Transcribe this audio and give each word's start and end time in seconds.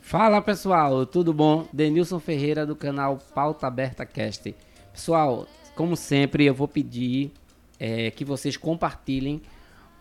Fala 0.00 0.42
pessoal, 0.42 1.06
tudo 1.06 1.32
bom? 1.32 1.66
Denilson 1.72 2.20
Ferreira 2.20 2.66
do 2.66 2.76
canal 2.76 3.16
Pauta 3.34 3.66
Aberta 3.66 4.04
Cast. 4.04 4.54
Pessoal, 4.92 5.46
como 5.74 5.96
sempre, 5.96 6.44
eu 6.44 6.52
vou 6.52 6.68
pedir 6.68 7.32
é, 7.80 8.10
que 8.10 8.24
vocês 8.24 8.56
compartilhem 8.56 9.40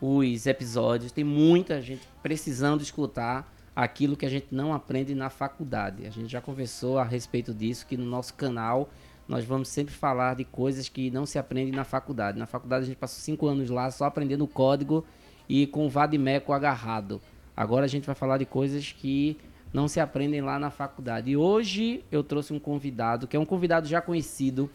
os 0.02 0.46
episódios. 0.46 1.14
Tem 1.14 1.24
muita 1.24 1.82
gente 1.82 2.06
precisando 2.22 2.82
escutar 2.82 3.50
aquilo 3.74 4.18
que 4.18 4.26
a 4.26 4.30
gente 4.30 4.48
não 4.52 4.74
aprende 4.74 5.16
na 5.16 5.30
faculdade. 5.30 6.06
A 6.06 6.10
gente 6.10 6.30
já 6.30 6.42
conversou 6.42 6.98
a 6.98 7.06
respeito 7.06 7.54
disso, 7.54 7.88
que 7.88 7.96
no 7.96 8.06
nosso 8.06 8.34
canal 8.34 8.90
nós 9.26 9.46
vamos 9.46 9.70
sempre 9.70 9.94
falar 9.94 10.36
de 10.36 10.44
coisas 10.44 10.90
que 10.90 11.10
não 11.10 11.26
se 11.26 11.40
aprendem 11.40 11.74
na 11.74 11.86
faculdade. 11.86 12.38
Na 12.38 12.46
faculdade 12.46 12.84
a 12.84 12.88
gente 12.88 12.98
passou 12.98 13.22
cinco 13.22 13.48
anos 13.48 13.70
lá 13.70 13.90
só 13.90 14.04
aprendendo 14.04 14.46
código 14.46 15.06
e 15.52 15.68
com 15.68 15.86
o 15.86 15.90
vadimeco 15.90 16.54
agarrado. 16.54 17.22
Agora 17.58 17.84
a 17.84 17.88
gente 17.88 18.06
vai 18.06 18.16
falar 18.16 18.38
de 18.38 18.46
coisas 18.46 18.94
que 18.94 19.38
não 19.74 19.86
se 19.86 20.00
aprendem 20.00 20.40
lá 20.40 20.58
na 20.58 20.72
faculdade. 20.72 21.30
E 21.30 21.36
hoje 21.36 22.06
eu 22.10 22.24
trouxe 22.24 22.54
um 22.54 22.60
convidado, 22.60 23.28
que 23.28 23.36
é 23.36 23.40
um 23.40 23.46
convidado 23.46 23.86
já 23.86 24.00
conhecido, 24.00 24.70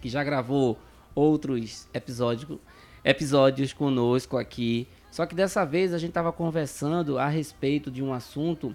que 0.00 0.08
já 0.08 0.22
gravou 0.22 0.78
outros 1.16 1.88
episódios, 1.92 2.60
episódios 3.04 3.72
conosco 3.72 4.36
aqui. 4.36 4.86
Só 5.10 5.26
que 5.26 5.34
dessa 5.34 5.64
vez 5.64 5.92
a 5.92 5.98
gente 5.98 6.10
estava 6.10 6.32
conversando 6.32 7.18
a 7.18 7.26
respeito 7.26 7.90
de 7.90 8.00
um 8.00 8.12
assunto 8.12 8.72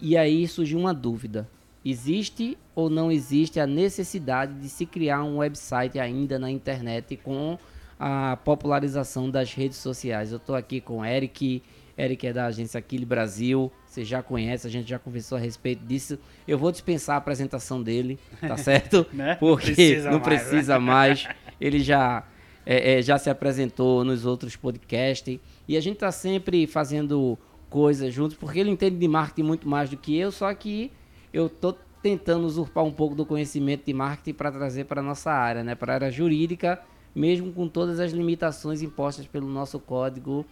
e 0.00 0.16
aí 0.16 0.48
surgiu 0.48 0.78
uma 0.78 0.94
dúvida. 0.94 1.46
Existe 1.84 2.56
ou 2.74 2.88
não 2.88 3.12
existe 3.12 3.60
a 3.60 3.66
necessidade 3.66 4.54
de 4.54 4.70
se 4.70 4.86
criar 4.86 5.24
um 5.24 5.36
website 5.36 5.98
ainda 5.98 6.38
na 6.38 6.50
internet 6.50 7.18
com 7.18 7.58
a 7.98 8.36
popularização 8.44 9.30
das 9.30 9.52
redes 9.52 9.78
sociais? 9.78 10.32
Eu 10.32 10.38
estou 10.38 10.54
aqui 10.54 10.80
com 10.80 10.98
o 10.98 11.04
Eric. 11.04 11.62
Eric 11.96 12.26
é 12.26 12.32
da 12.32 12.46
agência 12.46 12.78
Aquile 12.78 13.04
Brasil. 13.04 13.70
Você 13.86 14.04
já 14.04 14.22
conhece, 14.22 14.66
a 14.66 14.70
gente 14.70 14.88
já 14.88 14.98
conversou 14.98 15.38
a 15.38 15.40
respeito 15.40 15.84
disso. 15.86 16.18
Eu 16.46 16.58
vou 16.58 16.72
dispensar 16.72 17.14
a 17.14 17.18
apresentação 17.18 17.82
dele, 17.82 18.18
tá 18.40 18.56
certo? 18.58 19.06
Né? 19.12 19.36
Porque 19.36 19.68
Não 19.68 19.74
precisa 19.74 20.10
não 20.10 20.18
mais, 20.18 20.24
precisa 20.24 20.78
mais. 20.80 21.28
Ele 21.60 21.78
já, 21.78 22.24
é, 22.66 22.98
é, 22.98 23.02
já 23.02 23.16
se 23.16 23.30
apresentou 23.30 24.04
nos 24.04 24.26
outros 24.26 24.56
podcasts. 24.56 25.38
E 25.68 25.76
a 25.76 25.80
gente 25.80 25.98
tá 25.98 26.10
sempre 26.10 26.66
fazendo 26.66 27.38
coisas 27.70 28.12
juntos, 28.12 28.36
porque 28.36 28.60
ele 28.60 28.70
entende 28.70 28.96
de 28.96 29.08
marketing 29.08 29.42
muito 29.42 29.68
mais 29.68 29.90
do 29.90 29.96
que 29.96 30.16
eu, 30.16 30.30
só 30.30 30.52
que 30.54 30.92
eu 31.32 31.48
tô 31.48 31.74
tentando 32.00 32.46
usurpar 32.46 32.84
um 32.84 32.92
pouco 32.92 33.16
do 33.16 33.26
conhecimento 33.26 33.86
de 33.86 33.92
marketing 33.92 34.34
para 34.34 34.52
trazer 34.52 34.84
para 34.84 35.02
nossa 35.02 35.32
área, 35.32 35.64
né? 35.64 35.74
Para 35.74 35.92
a 35.92 35.94
área 35.96 36.10
jurídica, 36.10 36.80
mesmo 37.14 37.52
com 37.52 37.68
todas 37.68 38.00
as 38.00 38.12
limitações 38.12 38.82
impostas 38.82 39.26
pelo 39.26 39.48
nosso 39.48 39.78
código 39.78 40.44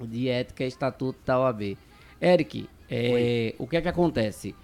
de 0.00 0.28
ética 0.28 0.64
e 0.64 0.68
estatuto 0.68 1.18
da 1.24 1.38
OAB. 1.38 1.76
Eric, 2.20 2.68
é, 2.88 3.54
o 3.58 3.66
que 3.66 3.76
é 3.76 3.80
que 3.82 3.88
acontece? 3.88 4.54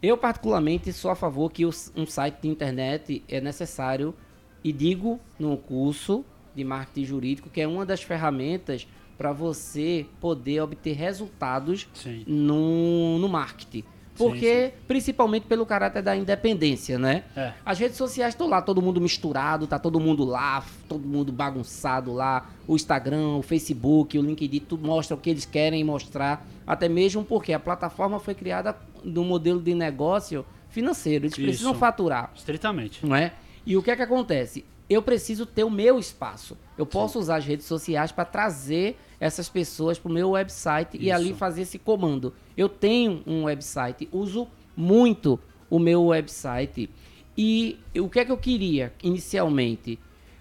Eu, 0.00 0.16
particularmente, 0.16 0.92
sou 0.92 1.10
a 1.10 1.16
favor 1.16 1.50
que 1.50 1.66
um 1.66 2.06
site 2.06 2.42
de 2.42 2.48
internet 2.48 3.24
é 3.28 3.40
necessário 3.40 4.14
e 4.62 4.72
digo 4.72 5.18
no 5.38 5.56
curso 5.56 6.24
de 6.54 6.62
marketing 6.62 7.04
jurídico 7.04 7.50
que 7.50 7.60
é 7.60 7.66
uma 7.66 7.84
das 7.84 8.02
ferramentas 8.02 8.86
para 9.16 9.32
você 9.32 10.06
poder 10.20 10.60
obter 10.60 10.92
resultados 10.92 11.88
Sim. 11.92 12.24
no, 12.26 13.18
no 13.18 13.28
marketing. 13.28 13.84
Porque, 14.18 14.72
principalmente 14.86 15.46
pelo 15.46 15.64
caráter 15.64 16.02
da 16.02 16.16
independência, 16.16 16.98
né? 16.98 17.24
É. 17.36 17.52
As 17.64 17.78
redes 17.78 17.96
sociais 17.96 18.34
estão 18.34 18.48
lá, 18.48 18.60
todo 18.60 18.82
mundo 18.82 19.00
misturado, 19.00 19.66
tá 19.66 19.78
todo 19.78 20.00
mundo 20.00 20.24
lá, 20.24 20.64
todo 20.88 21.06
mundo 21.06 21.32
bagunçado 21.32 22.12
lá. 22.12 22.50
O 22.66 22.74
Instagram, 22.76 23.36
o 23.36 23.42
Facebook, 23.42 24.18
o 24.18 24.22
LinkedIn, 24.22 24.60
tudo 24.60 24.86
mostra 24.86 25.16
o 25.16 25.20
que 25.20 25.30
eles 25.30 25.44
querem 25.44 25.82
mostrar. 25.84 26.46
Até 26.66 26.88
mesmo 26.88 27.24
porque 27.24 27.52
a 27.52 27.58
plataforma 27.60 28.18
foi 28.18 28.34
criada 28.34 28.76
no 29.02 29.24
modelo 29.24 29.60
de 29.60 29.74
negócio 29.74 30.44
financeiro. 30.68 31.24
Eles 31.26 31.34
precisam 31.34 31.72
Isso. 31.72 31.80
faturar 31.80 32.30
Estritamente. 32.34 33.06
não 33.06 33.16
é? 33.16 33.32
E 33.64 33.76
o 33.76 33.82
que 33.82 33.90
é 33.90 33.96
que 33.96 34.02
acontece? 34.02 34.64
Eu 34.88 35.02
preciso 35.02 35.44
ter 35.44 35.64
o 35.64 35.70
meu 35.70 35.98
espaço. 35.98 36.56
Eu 36.76 36.86
posso 36.86 37.18
usar 37.18 37.36
as 37.36 37.44
redes 37.44 37.66
sociais 37.66 38.10
para 38.10 38.24
trazer 38.24 38.98
essas 39.20 39.48
pessoas 39.48 39.98
para 39.98 40.10
o 40.10 40.14
meu 40.14 40.30
website 40.30 40.96
e 40.96 41.06
Isso. 41.06 41.14
ali 41.14 41.34
fazer 41.34 41.62
esse 41.62 41.78
comando. 41.78 42.32
Eu 42.56 42.68
tenho 42.68 43.22
um 43.26 43.44
website, 43.44 44.08
uso 44.12 44.48
muito 44.76 45.38
o 45.68 45.78
meu 45.78 46.06
website. 46.06 46.88
E 47.36 47.78
o 47.96 48.08
que 48.08 48.20
é 48.20 48.24
que 48.24 48.32
eu 48.32 48.36
queria 48.38 48.92
inicialmente? 49.02 49.98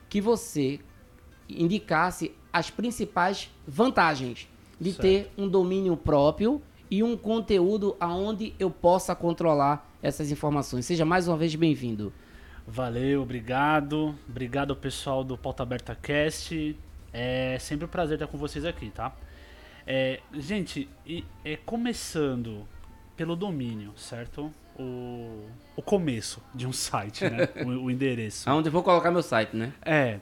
Que 0.09 0.21
você 0.21 0.79
indicasse 1.49 2.31
as 2.51 2.69
principais 2.69 3.49
vantagens 3.67 4.47
de 4.79 4.91
Certo. 4.91 5.01
ter 5.01 5.31
um 5.37 5.47
domínio 5.47 5.97
próprio 5.97 6.61
e 6.89 7.03
um 7.03 7.17
conteúdo 7.17 7.95
aonde 7.99 8.53
eu 8.59 8.69
possa 8.71 9.15
controlar 9.15 9.91
essas 10.01 10.31
informações. 10.31 10.85
Seja 10.85 11.03
mais 11.05 11.27
uma 11.27 11.37
vez 11.37 11.53
bem-vindo. 11.55 12.13
Valeu, 12.65 13.21
obrigado. 13.21 14.15
Obrigado 14.27 14.71
ao 14.71 14.75
pessoal 14.77 15.23
do 15.23 15.37
Pauta 15.37 15.63
Aberta 15.63 15.95
Cast. 15.95 16.75
É 17.19 17.57
sempre 17.59 17.85
um 17.85 17.89
prazer 17.89 18.15
estar 18.15 18.27
com 18.27 18.37
vocês 18.37 18.63
aqui, 18.63 18.91
tá? 18.91 19.11
É, 19.87 20.19
gente, 20.33 20.87
e- 21.05 21.25
é 21.43 21.55
começando 21.57 22.67
pelo 23.15 23.35
domínio, 23.35 23.91
certo? 23.97 24.53
O, 24.77 25.47
o 25.75 25.81
começo 25.81 26.43
de 26.53 26.67
um 26.67 26.73
site, 26.73 27.23
né? 27.27 27.49
o, 27.65 27.85
o 27.85 27.91
endereço. 27.91 28.47
Aonde 28.47 28.67
eu 28.67 28.71
vou 28.71 28.83
colocar 28.83 29.09
meu 29.09 29.23
site, 29.23 29.55
né? 29.55 29.73
É. 29.83 30.19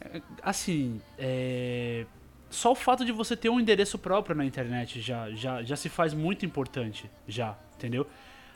é, 0.00 0.20
Assim, 0.42 1.00
é, 1.16 2.04
só 2.50 2.72
o 2.72 2.74
fato 2.74 3.04
de 3.04 3.12
você 3.12 3.36
ter 3.36 3.48
um 3.48 3.60
endereço 3.60 3.96
próprio 3.96 4.34
na 4.34 4.44
internet 4.44 5.00
já, 5.00 5.30
já, 5.30 5.62
já 5.62 5.76
se 5.76 5.88
faz 5.88 6.12
muito 6.12 6.44
importante, 6.44 7.08
já, 7.28 7.56
entendeu? 7.76 8.06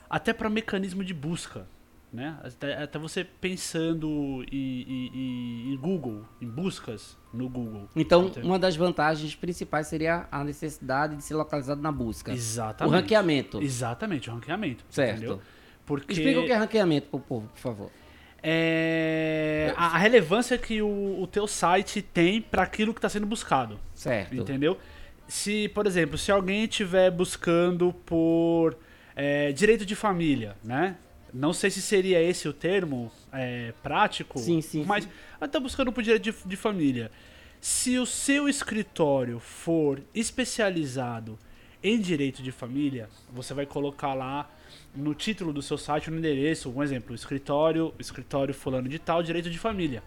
Até 0.09 0.33
para 0.33 0.49
mecanismo 0.49 1.03
de 1.03 1.13
busca, 1.13 1.65
né? 2.11 2.37
Até, 2.43 2.83
até 2.83 2.97
você 2.99 3.23
pensando 3.23 4.43
em, 4.51 4.81
em- 4.81 5.73
em- 5.73 5.77
Google, 5.77 6.25
em 6.41 6.47
buscas 6.47 7.17
no 7.33 7.47
Google. 7.47 7.87
Então, 7.95 8.25
entendeu? 8.27 8.49
uma 8.49 8.57
das 8.59 8.75
vantagens 8.75 9.35
principais 9.35 9.87
seria 9.87 10.27
a 10.31 10.43
necessidade 10.43 11.15
de 11.15 11.23
ser 11.23 11.35
localizado 11.35 11.81
na 11.81 11.91
busca. 11.91 12.31
Exatamente. 12.33 12.91
O 12.93 12.95
ranqueamento. 12.95 13.61
Exatamente, 13.61 14.29
o 14.29 14.33
ranqueamento. 14.33 14.83
Certo. 14.89 15.17
Entendeu? 15.17 15.41
Porque 15.85 16.13
Explica 16.13 16.39
o 16.39 16.45
que 16.45 16.51
é 16.51 16.55
ranqueamento 16.55 17.07
pro 17.09 17.19
povo, 17.19 17.47
por 17.47 17.59
favor. 17.59 17.91
é 18.43 19.73
a, 19.77 19.87
a 19.95 19.97
relevância 19.97 20.57
que 20.57 20.81
o, 20.81 21.21
o 21.21 21.27
teu 21.27 21.47
site 21.47 22.01
tem 22.01 22.41
para 22.41 22.63
aquilo 22.63 22.93
que 22.93 22.97
está 22.99 23.09
sendo 23.09 23.25
buscado. 23.25 23.79
Certo. 23.93 24.35
Entendeu? 24.35 24.77
Se, 25.27 25.67
por 25.69 25.85
exemplo, 25.85 26.17
se 26.17 26.31
alguém 26.31 26.63
estiver 26.63 27.11
buscando 27.11 27.93
por 28.05 28.75
é, 29.15 29.51
direito 29.51 29.85
de 29.85 29.95
família, 29.95 30.55
né? 30.63 30.95
Não 31.33 31.53
sei 31.53 31.69
se 31.69 31.81
seria 31.81 32.21
esse 32.21 32.47
o 32.47 32.53
termo 32.53 33.11
é, 33.31 33.73
prático, 33.83 34.39
Sim, 34.39 34.61
sim, 34.61 34.83
mas 34.85 35.07
está 35.41 35.59
buscando 35.59 35.91
por 35.91 36.03
direito 36.03 36.23
de, 36.23 36.49
de 36.49 36.55
família. 36.55 37.11
Se 37.61 37.97
o 37.97 38.05
seu 38.05 38.47
escritório 38.47 39.39
for 39.39 40.01
especializado 40.13 41.37
em 41.83 41.99
direito 41.99 42.41
de 42.41 42.51
família, 42.51 43.09
você 43.31 43.53
vai 43.53 43.65
colocar 43.65 44.13
lá 44.13 44.49
no 44.95 45.13
título 45.13 45.51
do 45.51 45.61
seu 45.61 45.77
site, 45.77 46.09
no 46.09 46.17
endereço, 46.17 46.69
um 46.69 46.81
exemplo, 46.81 47.13
escritório, 47.13 47.93
escritório 47.99 48.53
fulano 48.53 48.87
de 48.87 48.99
tal, 48.99 49.21
direito 49.21 49.49
de 49.49 49.57
família 49.57 50.03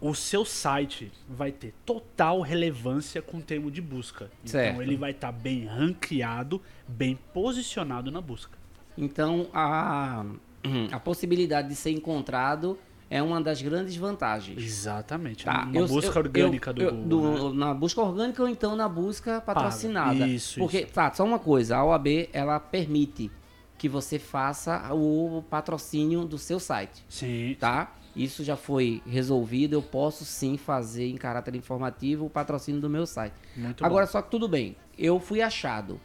o 0.00 0.14
seu 0.14 0.44
site 0.44 1.10
vai 1.28 1.50
ter 1.50 1.74
total 1.84 2.40
relevância 2.40 3.20
com 3.20 3.38
o 3.38 3.42
termo 3.42 3.70
de 3.70 3.80
busca. 3.80 4.30
Certo. 4.44 4.70
Então 4.70 4.82
ele 4.82 4.96
vai 4.96 5.10
estar 5.10 5.32
bem 5.32 5.64
ranqueado, 5.64 6.62
bem 6.86 7.18
posicionado 7.32 8.10
na 8.10 8.20
busca. 8.20 8.57
Então, 8.98 9.46
a, 9.54 10.24
a 10.92 10.98
possibilidade 11.00 11.68
de 11.68 11.74
ser 11.76 11.90
encontrado 11.90 12.78
é 13.10 13.22
uma 13.22 13.40
das 13.40 13.62
grandes 13.62 13.96
vantagens. 13.96 14.62
Exatamente. 14.62 15.44
Tá, 15.44 15.62
Uma 15.64 15.80
eu- 15.80 15.86
busca 15.88 16.10
eu- 16.18 16.22
orgânica 16.22 16.70
eu- 16.70 16.74
do 16.74 16.82
eu- 16.82 16.92
Google. 16.94 17.54
né? 17.54 17.58
Na 17.66 17.72
busca 17.74 18.02
orgânica 18.02 18.42
ou 18.42 18.48
então 18.48 18.76
na 18.76 18.86
busca 18.88 19.40
patrocinada. 19.40 20.26
Isso, 20.26 20.58
Porque, 20.60 20.84
tá, 20.84 21.10
só 21.14 21.24
uma 21.24 21.38
coisa, 21.38 21.76
a 21.78 21.84
OAB, 21.84 22.28
ela 22.34 22.60
permite 22.60 23.30
que 23.78 23.88
você 23.88 24.18
faça 24.18 24.92
o 24.92 25.42
patrocínio 25.48 26.24
do 26.26 26.36
seu 26.36 26.58
site, 26.60 27.02
Sim. 27.08 27.56
tá? 27.58 27.92
Isso 28.16 28.42
já 28.42 28.56
foi 28.56 29.00
resolvido, 29.06 29.74
eu 29.74 29.82
posso 29.82 30.24
sim 30.24 30.56
fazer 30.56 31.08
em 31.08 31.16
caráter 31.16 31.54
informativo 31.54 32.26
o 32.26 32.30
patrocínio 32.30 32.80
do 32.80 32.90
meu 32.90 33.06
site. 33.06 33.34
Muito 33.56 33.84
Agora, 33.86 34.06
só 34.06 34.20
que 34.20 34.30
tudo 34.30 34.48
bem, 34.48 34.74
eu 34.98 35.20
fui 35.20 35.40
achado. 35.40 35.94
bom. 35.94 36.00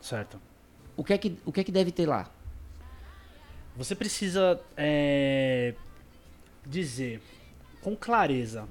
Certo. 0.00 0.40
O 1.02 1.04
que 1.04 1.12
é 1.12 1.18
que, 1.18 1.36
o 1.44 1.50
que, 1.50 1.58
é 1.58 1.64
que 1.64 1.72
deve 1.72 1.90
ter 1.90 2.06
lá? 2.06 2.30
Você 3.76 3.92
precisa 3.92 4.60
é, 4.76 5.74
dizer 6.64 7.20
com 7.80 7.96
clareza 7.96 8.68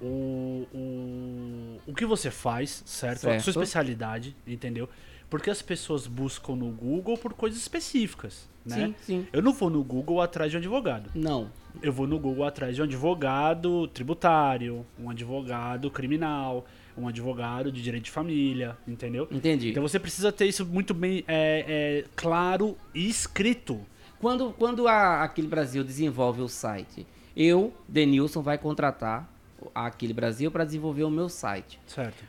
o, 0.00 0.68
o, 0.72 1.80
o 1.84 1.94
que 1.96 2.06
você 2.06 2.30
faz, 2.30 2.84
certo? 2.86 3.26
A 3.26 3.30
Certo. 3.32 3.42
sua 3.42 3.50
especialidade, 3.50 4.36
entendeu? 4.46 4.88
Porque 5.28 5.50
as 5.50 5.60
pessoas 5.60 6.06
buscam 6.06 6.54
no 6.54 6.70
Google 6.70 7.18
por 7.18 7.34
coisas 7.34 7.58
específicas, 7.60 8.48
né? 8.64 8.76
Sim, 8.76 8.94
sim. 9.00 9.26
Eu 9.32 9.42
não 9.42 9.52
vou 9.52 9.68
no 9.68 9.82
Google 9.82 10.22
atrás 10.22 10.52
de 10.52 10.56
um 10.56 10.60
advogado. 10.60 11.10
Não. 11.12 11.50
Eu 11.82 11.92
vou 11.92 12.06
no 12.06 12.20
Google 12.20 12.44
atrás 12.44 12.76
de 12.76 12.82
um 12.82 12.84
advogado 12.84 13.88
tributário, 13.88 14.86
um 14.96 15.10
advogado 15.10 15.90
criminal, 15.90 16.64
um 16.98 17.08
advogado 17.08 17.70
de 17.70 17.82
direito 17.82 18.04
de 18.04 18.10
família, 18.10 18.76
entendeu? 18.86 19.28
Entendi. 19.30 19.70
Então 19.70 19.82
você 19.82 19.98
precisa 19.98 20.32
ter 20.32 20.46
isso 20.46 20.66
muito 20.66 20.92
bem 20.92 21.24
é, 21.28 21.64
é, 21.68 22.04
claro 22.16 22.76
e 22.94 23.08
escrito. 23.08 23.80
Quando, 24.20 24.52
quando 24.58 24.88
a 24.88 25.22
Aquile 25.22 25.46
Brasil 25.46 25.84
desenvolve 25.84 26.42
o 26.42 26.48
site, 26.48 27.06
eu, 27.36 27.72
Denilson, 27.86 28.42
vai 28.42 28.58
contratar 28.58 29.32
a 29.74 29.86
Aquile 29.86 30.12
Brasil 30.12 30.50
para 30.50 30.64
desenvolver 30.64 31.04
o 31.04 31.10
meu 31.10 31.28
site. 31.28 31.78
Certo. 31.86 32.24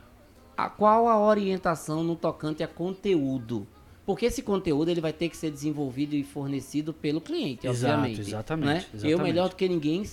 A, 0.56 0.70
qual 0.70 1.08
a 1.08 1.20
orientação 1.20 2.04
no 2.04 2.16
tocante 2.16 2.62
a 2.62 2.68
conteúdo? 2.68 3.66
Porque 4.06 4.26
esse 4.26 4.42
conteúdo 4.42 4.90
ele 4.90 5.02
vai 5.02 5.14
ter 5.14 5.30
que 5.30 5.38
ser 5.38 5.52
desenvolvido 5.52 6.16
e 6.16 6.24
fornecido 6.24 6.94
pelo 6.94 7.22
cliente, 7.22 7.68
Exato, 7.68 7.94
obviamente. 7.94 8.22
exatamente, 8.22 8.68
né? 8.68 8.86
Eu, 8.94 9.10
exatamente. 9.10 9.22
melhor 9.22 9.50
do 9.50 9.56
que 9.56 9.68
ninguém, 9.68 10.04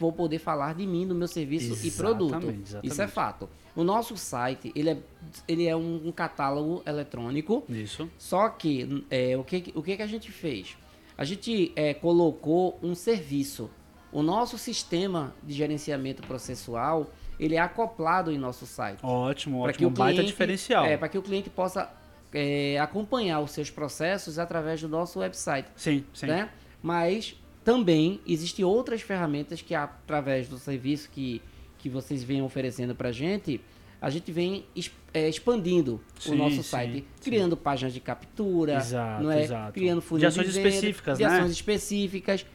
vou 0.00 0.10
poder 0.10 0.38
falar 0.38 0.74
de 0.74 0.86
mim, 0.86 1.06
do 1.06 1.14
meu 1.14 1.28
serviço 1.28 1.86
e 1.86 1.90
produto. 1.90 2.30
Exatamente, 2.30 2.62
exatamente. 2.62 2.92
Isso 2.92 3.02
é 3.02 3.06
fato. 3.06 3.48
O 3.76 3.84
nosso 3.84 4.16
site, 4.16 4.72
ele 4.74 4.90
é, 4.90 4.98
ele 5.46 5.66
é 5.66 5.76
um, 5.76 6.08
um 6.08 6.10
catálogo 6.10 6.82
eletrônico 6.86 7.62
Isso. 7.68 8.10
só 8.18 8.48
que 8.48 9.04
é, 9.10 9.36
o, 9.36 9.44
que, 9.44 9.72
o 9.74 9.82
que, 9.82 9.96
que 9.96 10.02
a 10.02 10.06
gente 10.06 10.32
fez? 10.32 10.76
A 11.18 11.24
gente 11.24 11.70
é, 11.76 11.92
colocou 11.92 12.78
um 12.82 12.94
serviço. 12.94 13.70
O 14.10 14.22
nosso 14.22 14.56
sistema 14.56 15.34
de 15.42 15.52
gerenciamento 15.52 16.22
processual 16.22 17.10
ele 17.38 17.54
é 17.54 17.60
acoplado 17.60 18.32
em 18.32 18.38
nosso 18.38 18.66
site. 18.66 19.00
Ótimo, 19.02 19.60
ótimo. 19.60 19.88
Um 19.88 19.92
baita 19.92 20.24
diferencial. 20.24 20.84
É, 20.84 20.96
para 20.96 21.08
que 21.08 21.16
o 21.16 21.22
cliente 21.22 21.48
possa 21.48 21.90
é, 22.32 22.78
acompanhar 22.78 23.40
os 23.40 23.50
seus 23.50 23.70
processos 23.70 24.38
através 24.38 24.80
do 24.80 24.88
nosso 24.88 25.20
website. 25.20 25.68
Sim, 25.76 26.04
sim. 26.12 26.26
Né? 26.26 26.50
Mas 26.82 27.39
também 27.64 28.20
existem 28.26 28.64
outras 28.64 29.02
ferramentas 29.02 29.60
que, 29.60 29.74
através 29.74 30.48
do 30.48 30.58
serviço 30.58 31.10
que, 31.10 31.42
que 31.78 31.88
vocês 31.88 32.22
vêm 32.22 32.42
oferecendo 32.42 32.94
para 32.94 33.10
a 33.10 33.12
gente, 33.12 33.60
a 34.00 34.08
gente 34.08 34.32
vem 34.32 34.64
é, 35.12 35.28
expandindo 35.28 36.00
Sim, 36.18 36.32
o 36.32 36.36
nosso 36.36 36.56
sim, 36.56 36.62
site, 36.62 37.06
sim. 37.20 37.30
criando 37.30 37.56
páginas 37.56 37.92
de 37.92 38.00
captura, 38.00 38.76
Exato, 38.76 39.22
não 39.22 39.30
é? 39.30 39.42
exato. 39.42 39.72
criando 39.72 40.00
funil 40.00 40.20
De 40.20 40.26
ações 40.26 40.54
venda, 40.54 40.68
específicas, 40.68 41.18
de 41.18 41.24
né? 41.24 41.30
ações 41.30 41.52
específicas. 41.52 42.46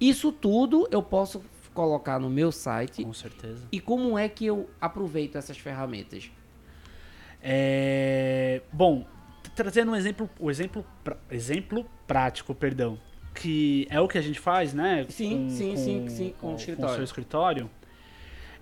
Isso 0.00 0.32
tudo 0.32 0.88
eu 0.90 1.02
posso 1.02 1.42
colocar 1.74 2.18
no 2.18 2.30
meu 2.30 2.50
site. 2.50 3.04
Com 3.04 3.12
certeza. 3.12 3.66
E 3.70 3.78
como 3.78 4.18
é 4.18 4.28
que 4.28 4.46
eu 4.46 4.70
aproveito 4.80 5.36
essas 5.36 5.58
ferramentas? 5.58 6.30
É, 7.42 8.62
Bom, 8.72 9.06
trazendo 9.54 9.92
um 9.92 9.96
exemplo, 9.96 10.28
o 10.38 10.50
exemplo, 10.50 10.84
exemplo 11.30 11.86
prático, 12.06 12.54
perdão, 12.54 12.98
que 13.36 13.86
é 13.90 14.00
o 14.00 14.08
que 14.08 14.18
a 14.18 14.22
gente 14.22 14.40
faz, 14.40 14.72
né? 14.72 15.06
Sim, 15.08 15.48
sim, 15.50 15.76
sim, 15.76 16.08
sim, 16.08 16.34
com 16.40 16.48
o 16.48 16.52
o 16.54 16.56
escritório. 16.56 16.94
seu 16.96 17.04
escritório. 17.04 17.70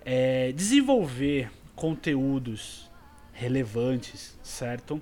É, 0.03 0.51
desenvolver 0.51 1.49
conteúdos 1.75 2.89
relevantes, 3.33 4.37
certo? 4.43 5.01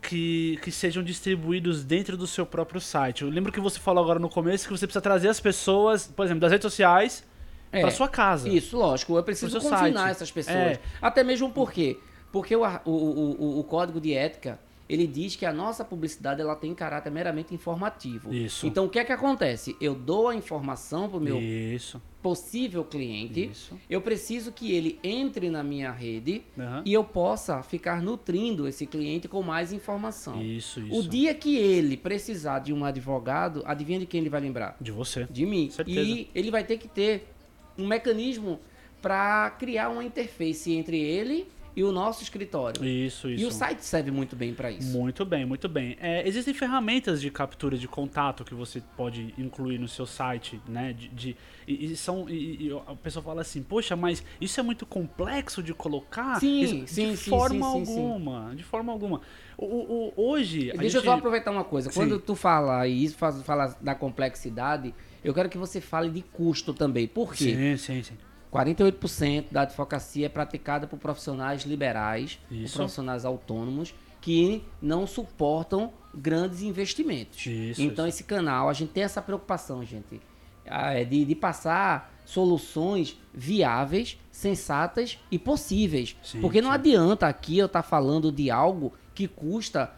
Que, 0.00 0.58
que 0.62 0.70
sejam 0.70 1.02
distribuídos 1.02 1.84
dentro 1.84 2.16
do 2.16 2.26
seu 2.26 2.46
próprio 2.46 2.80
site. 2.80 3.22
Eu 3.22 3.28
lembro 3.30 3.50
que 3.52 3.60
você 3.60 3.78
falou 3.80 4.02
agora 4.02 4.18
no 4.18 4.28
começo 4.28 4.66
que 4.66 4.70
você 4.76 4.86
precisa 4.86 5.00
trazer 5.02 5.28
as 5.28 5.40
pessoas, 5.40 6.06
por 6.06 6.24
exemplo, 6.24 6.40
das 6.40 6.52
redes 6.52 6.62
sociais 6.64 7.24
É, 7.72 7.80
para 7.80 7.90
sua 7.90 8.08
casa. 8.08 8.48
Isso, 8.48 8.76
lógico. 8.76 9.16
Eu 9.16 9.22
preciso 9.24 9.60
confinar 9.60 10.00
site. 10.00 10.10
essas 10.12 10.30
pessoas. 10.30 10.56
É. 10.56 10.80
Até 11.02 11.22
mesmo 11.24 11.50
por 11.50 11.72
quê? 11.72 11.98
Porque 12.32 12.54
ar- 12.54 12.80
o, 12.84 12.90
o, 12.90 13.30
o- 13.42 13.60
o 13.60 13.64
código 13.64 14.00
de 14.00 14.14
ética, 14.14 14.58
ele 14.88 15.06
diz 15.06 15.36
que 15.36 15.44
a 15.44 15.52
nossa 15.52 15.84
publicidade 15.84 16.40
ela 16.40 16.56
tem 16.56 16.74
caráter 16.74 17.10
meramente 17.10 17.54
informativo. 17.54 18.32
Isso. 18.32 18.66
Então, 18.66 18.86
o 18.86 18.88
que 18.88 18.98
é 18.98 19.04
que 19.04 19.12
acontece? 19.12 19.76
Eu 19.80 19.94
dou 19.94 20.28
a 20.28 20.34
informação 20.34 21.08
para 21.08 21.18
o 21.18 21.20
meu 21.20 21.38
Isso, 21.38 22.00
possível 22.22 22.82
cliente. 22.84 23.50
isso. 23.50 23.78
Eu 23.88 24.00
preciso 24.00 24.50
que 24.50 24.72
ele 24.72 24.98
entre 25.04 25.50
na 25.50 25.62
minha 25.62 25.90
rede 25.92 26.42
Aham. 26.58 26.82
e 26.86 26.92
eu 26.92 27.04
possa 27.04 27.62
ficar 27.62 28.00
nutrindo 28.02 28.66
esse 28.66 28.86
cliente 28.86 29.28
com 29.28 29.42
mais 29.42 29.72
informação. 29.72 30.42
Isso, 30.42 30.80
isso. 30.80 30.98
O 30.98 31.02
dia 31.06 31.34
que 31.34 31.56
ele 31.56 31.96
precisar 31.96 32.60
de 32.60 32.72
um 32.72 32.84
advogado, 32.84 33.62
adivinha 33.66 34.00
de 34.00 34.06
quem 34.06 34.20
ele 34.20 34.30
vai 34.30 34.40
lembrar? 34.40 34.76
De 34.80 34.90
você. 34.90 35.26
de 35.30 35.44
mim. 35.44 35.68
Certeza. 35.70 36.00
E 36.00 36.28
ele 36.34 36.50
vai 36.50 36.64
ter 36.64 36.78
que 36.78 36.88
ter 36.88 37.28
um 37.76 37.86
mecanismo 37.86 38.58
para 39.02 39.50
criar 39.50 39.90
uma 39.90 40.02
interface 40.02 40.72
entre 40.72 40.98
ele 40.98 41.46
e 41.78 41.84
o 41.84 41.92
nosso 41.92 42.22
escritório. 42.24 42.84
Isso, 42.84 43.28
isso. 43.30 43.42
E 43.42 43.46
o 43.46 43.50
site 43.52 43.84
serve 43.84 44.10
muito 44.10 44.34
bem 44.34 44.52
para 44.52 44.70
isso. 44.70 44.96
Muito 44.96 45.24
bem, 45.24 45.46
muito 45.46 45.68
bem. 45.68 45.96
É, 46.00 46.26
existem 46.26 46.52
ferramentas 46.52 47.20
de 47.20 47.30
captura 47.30 47.76
de 47.78 47.86
contato 47.86 48.44
que 48.44 48.52
você 48.54 48.82
pode 48.96 49.32
incluir 49.38 49.78
no 49.78 49.86
seu 49.86 50.04
site, 50.06 50.60
né? 50.68 50.92
De, 50.92 51.08
de- 51.08 51.36
e, 51.66 51.92
e 51.92 51.96
são 51.96 52.28
e, 52.28 52.66
e 52.68 52.72
a 52.86 52.94
pessoa 52.96 53.22
fala 53.22 53.42
assim, 53.42 53.62
poxa, 53.62 53.94
mas 53.94 54.24
isso 54.40 54.58
é 54.58 54.62
muito 54.62 54.84
complexo 54.84 55.62
de 55.62 55.72
colocar? 55.72 56.40
Sim, 56.40 56.60
Isso- 56.62 56.86
sim, 56.94 57.10
de 57.12 57.16
sim, 57.16 57.30
forma 57.30 57.70
sim, 57.72 57.78
sim, 57.78 57.84
sim. 57.92 58.00
alguma, 58.00 58.52
de 58.56 58.64
forma 58.64 58.92
alguma. 58.92 59.20
O, 59.56 60.12
hoje, 60.16 60.72
Deixa 60.76 60.98
eu 60.98 61.02
gente- 61.02 61.04
só 61.04 61.12
aproveitar 61.16 61.50
uma 61.50 61.64
coisa. 61.64 61.90
Sim. 61.90 62.00
Quando 62.00 62.18
tu 62.18 62.34
fala 62.34 62.86
isso, 62.88 63.16
faz- 63.16 63.42
fala 63.42 63.76
da 63.80 63.94
complexidade, 63.94 64.94
eu 65.22 65.32
quero 65.34 65.48
que 65.48 65.58
você 65.58 65.80
fale 65.80 66.10
de 66.10 66.22
custo 66.22 66.72
também. 66.74 67.06
Por 67.06 67.34
quê? 67.34 67.54
Sim, 67.54 67.76
sim, 67.76 68.02
sim. 68.02 68.14
48% 68.52 69.46
da 69.50 69.62
advocacia 69.62 70.26
é 70.26 70.28
praticada 70.28 70.86
por 70.86 70.98
profissionais 70.98 71.62
liberais, 71.62 72.38
por 72.48 72.72
profissionais 72.72 73.24
autônomos 73.24 73.94
que 74.20 74.64
não 74.80 75.06
suportam 75.06 75.92
grandes 76.14 76.62
investimentos. 76.62 77.46
Isso, 77.46 77.80
então 77.80 78.06
isso. 78.06 78.18
esse 78.18 78.24
canal, 78.24 78.68
a 78.68 78.72
gente 78.72 78.90
tem 78.90 79.04
essa 79.04 79.22
preocupação, 79.22 79.84
gente, 79.84 80.20
é 80.64 81.04
de, 81.04 81.24
de 81.24 81.34
passar 81.34 82.12
soluções 82.24 83.18
viáveis, 83.32 84.18
sensatas 84.30 85.18
e 85.30 85.38
possíveis. 85.38 86.16
Sim, 86.22 86.40
Porque 86.40 86.60
não 86.60 86.70
sim. 86.70 86.74
adianta 86.74 87.26
aqui 87.26 87.58
eu 87.58 87.66
estar 87.66 87.82
falando 87.82 88.30
de 88.30 88.50
algo 88.50 88.92
que 89.14 89.26
custa 89.26 89.92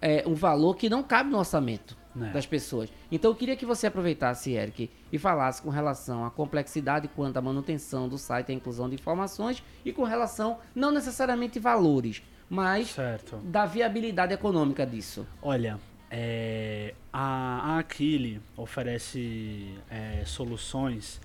é, 0.00 0.24
um 0.26 0.34
valor 0.34 0.76
que 0.76 0.88
não 0.88 1.02
cabe 1.02 1.30
no 1.30 1.38
orçamento 1.38 2.03
Né. 2.14 2.30
das 2.32 2.46
pessoas. 2.46 2.88
Então 3.10 3.30
eu 3.30 3.34
queria 3.34 3.56
que 3.56 3.66
você 3.66 3.88
aproveitasse, 3.88 4.52
Eric, 4.52 4.88
e 5.12 5.18
falasse 5.18 5.60
com 5.60 5.68
relação 5.68 6.24
à 6.24 6.30
complexidade 6.30 7.08
quanto 7.08 7.36
à 7.36 7.42
manutenção 7.42 8.08
do 8.08 8.16
site 8.16 8.52
à 8.52 8.54
inclusão 8.54 8.88
de 8.88 8.94
informações 8.94 9.62
e 9.84 9.92
com 9.92 10.04
relação, 10.04 10.58
não 10.74 10.92
necessariamente 10.92 11.58
valores, 11.58 12.22
mas 12.48 12.90
Certo. 12.90 13.38
da 13.38 13.66
viabilidade 13.66 14.32
econômica 14.32 14.86
disso. 14.86 15.26
Olha, 15.42 15.80
é, 16.10 16.94
a, 17.12 17.74
a 17.74 17.78
Aquile 17.80 18.40
oferece 18.56 19.74
é, 19.90 20.22
soluções 20.24 21.20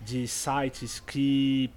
de 0.00 0.26
sites 0.26 0.98
que 0.98 1.70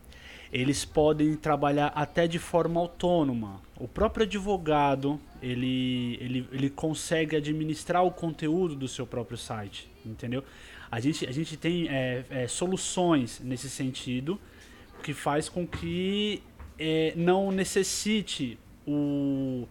eles 0.52 0.86
podem 0.86 1.36
trabalhar 1.36 1.88
até 1.88 2.28
de 2.28 2.40
forma 2.40 2.80
autônoma. 2.80 3.62
O 3.78 3.88
próprio 3.88 4.26
advogado 4.26 5.20
ele, 5.42 6.18
ele, 6.22 6.48
ele 6.52 6.70
consegue 6.70 7.36
administrar 7.36 8.04
o 8.04 8.12
conteúdo 8.12 8.76
do 8.76 8.88
seu 8.88 9.06
próprio 9.06 9.38
site, 9.38 9.90
entendeu? 10.06 10.44
A 10.90 11.00
gente, 11.00 11.26
a 11.28 11.32
gente 11.32 11.58
tem 11.58 11.88
é, 11.90 12.24
é, 12.30 12.48
soluções 12.48 13.40
nesse 13.44 13.70
sentido 13.70 14.40
que 15.04 15.14
faz 15.14 15.50
com 15.50 15.68
que 15.68 16.42
é, 16.80 17.14
não 17.16 17.52
necessite 17.52 18.58
o 18.86 19.68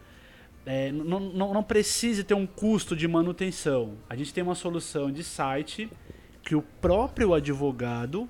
é, 0.67 0.91
não, 0.91 1.21
não, 1.21 1.55
não 1.55 1.63
precise 1.63 2.25
ter 2.25 2.35
um 2.35 2.45
custo 2.45 2.97
de 2.97 3.07
manutenção. 3.07 3.95
A 4.11 4.17
gente 4.17 4.35
tem 4.35 4.43
uma 4.43 4.57
solução 4.57 5.13
de 5.13 5.23
site 5.23 5.89
que 6.43 6.57
o 6.57 6.63
próprio 6.63 7.33
advogado 7.33 8.29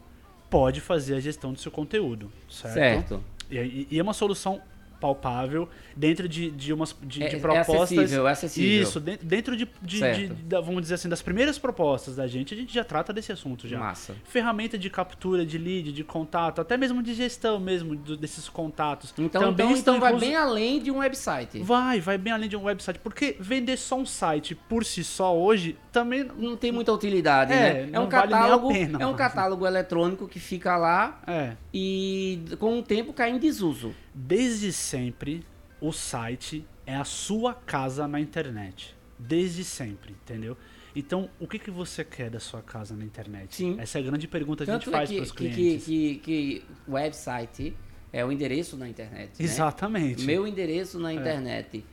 pode 0.51 0.81
fazer 0.81 1.15
a 1.17 1.21
gestão 1.21 1.53
do 1.53 1.59
seu 1.59 1.71
conteúdo, 1.73 2.31
certo? 2.51 2.75
Certo. 2.75 3.25
E, 3.51 3.57
e- 3.59 3.89
e 3.93 3.99
é 3.99 4.03
uma 4.03 4.13
solução 4.15 4.61
palpável 5.01 5.69
dentro 5.97 6.29
de, 6.29 6.51
de 6.51 6.73
umas 6.73 6.95
de, 7.03 7.23
É- 7.23 7.29
de 7.29 7.37
é 7.37 7.39
propostas. 7.39 7.81
acessível, 7.99 8.29
é 8.29 8.31
acessível. 8.33 8.83
Isso, 8.83 9.01
dentro, 9.01 9.27
dentro 9.27 9.57
de, 9.57 9.69
de- 9.83 9.99
de- 10.13 10.27
da- 10.45 10.61
vamos 10.61 10.83
dizer 10.83 10.95
assim, 10.95 11.09
das 11.09 11.23
primeiras 11.23 11.59
propostas 11.59 12.17
da 12.17 12.27
gente, 12.27 12.55
a 12.55 12.57
gente 12.57 12.73
já 12.73 12.85
trata 12.85 13.13
desse 13.13 13.33
assunto 13.33 13.67
já. 13.69 13.79
Massa. 13.79 14.15
Ferramenta 14.25 14.77
de 14.79 14.89
captura 14.91 15.45
de 15.45 15.59
lead, 15.59 15.93
de 15.93 16.05
contato, 16.05 16.61
até 16.61 16.77
mesmo 16.77 17.03
de 17.03 17.15
gestão 17.15 17.59
mesmo 17.61 17.95
do- 17.97 18.17
desses 18.17 18.49
contatos. 18.49 19.13
Então, 19.19 19.41
Também 19.43 19.67
então, 19.67 19.79
então 19.79 20.01
vai 20.01 20.11
inclusos- 20.11 20.29
bem 20.29 20.37
além 20.37 20.81
de 20.83 20.91
um 20.91 20.99
website. 20.99 21.61
Vai, 21.63 22.01
vai 22.01 22.19
bem 22.19 22.33
além 22.33 22.49
de 22.49 22.57
um 22.57 22.65
website. 22.65 22.99
Porque 22.99 23.37
vender 23.39 23.77
só 23.77 23.97
um 23.97 24.07
site 24.07 24.55
por 24.55 24.85
si 24.85 25.03
só 25.05 25.37
hoje 25.37 25.77
também. 25.93 26.29
Não 26.37 26.57
tem 26.57 26.73
muita 26.73 26.93
utilidade, 26.93 27.53
É, 27.53 27.57
né? 27.85 27.91
É 27.93 28.01
um 28.01 28.09
vale 28.09 28.33
catálogo, 28.33 28.69
pena. 28.73 28.99
é 29.03 29.07
um 29.07 29.15
catálogo 29.15 29.67
eletrônico 29.67 30.27
que 30.29 30.39
fica 30.41 30.77
lá 30.77 31.21
É. 31.27 31.53
e 31.73 32.41
com 32.59 32.79
o 32.79 32.83
tempo 32.83 33.13
cai 33.13 33.31
em 33.31 33.39
desuso. 33.39 33.95
Desde 34.19 34.73
sempre, 34.73 35.45
o 35.79 35.93
site 35.93 36.67
é 36.87 36.97
a 36.97 37.05
sua 37.05 37.53
casa 37.53 38.09
na 38.09 38.19
internet. 38.19 38.97
Desde 39.19 39.63
sempre, 39.63 40.13
entendeu? 40.13 40.57
Então, 40.95 41.29
o 41.39 41.47
que, 41.47 41.59
que 41.59 41.71
você 41.71 42.03
quer 42.03 42.31
da 42.31 42.41
sua 42.41 42.63
casa 42.63 42.97
na 42.97 43.05
internet? 43.05 43.55
Sim. 43.57 43.77
Essa 43.79 43.99
é 43.99 44.01
a 44.01 44.05
grande 44.05 44.27
pergunta 44.27 44.65
que 44.65 44.71
a 44.71 44.75
gente 44.75 44.85
Tanto 44.87 44.95
é 44.97 44.99
faz 44.99 45.13
para 45.13 45.23
os 45.23 45.33
clientes. 45.33 45.85
que, 45.85 46.15
que, 46.17 46.61
que 46.61 46.65
website 46.91 47.77
é 48.11 48.25
o 48.25 48.33
endereço 48.33 48.79
na 48.79 48.89
internet. 48.89 49.29
né? 49.39 49.45
Exatamente. 49.45 50.25
Meu 50.25 50.47
endereço 50.47 50.97
É. 50.99 51.01
na 51.03 51.13
internet. 51.13 51.85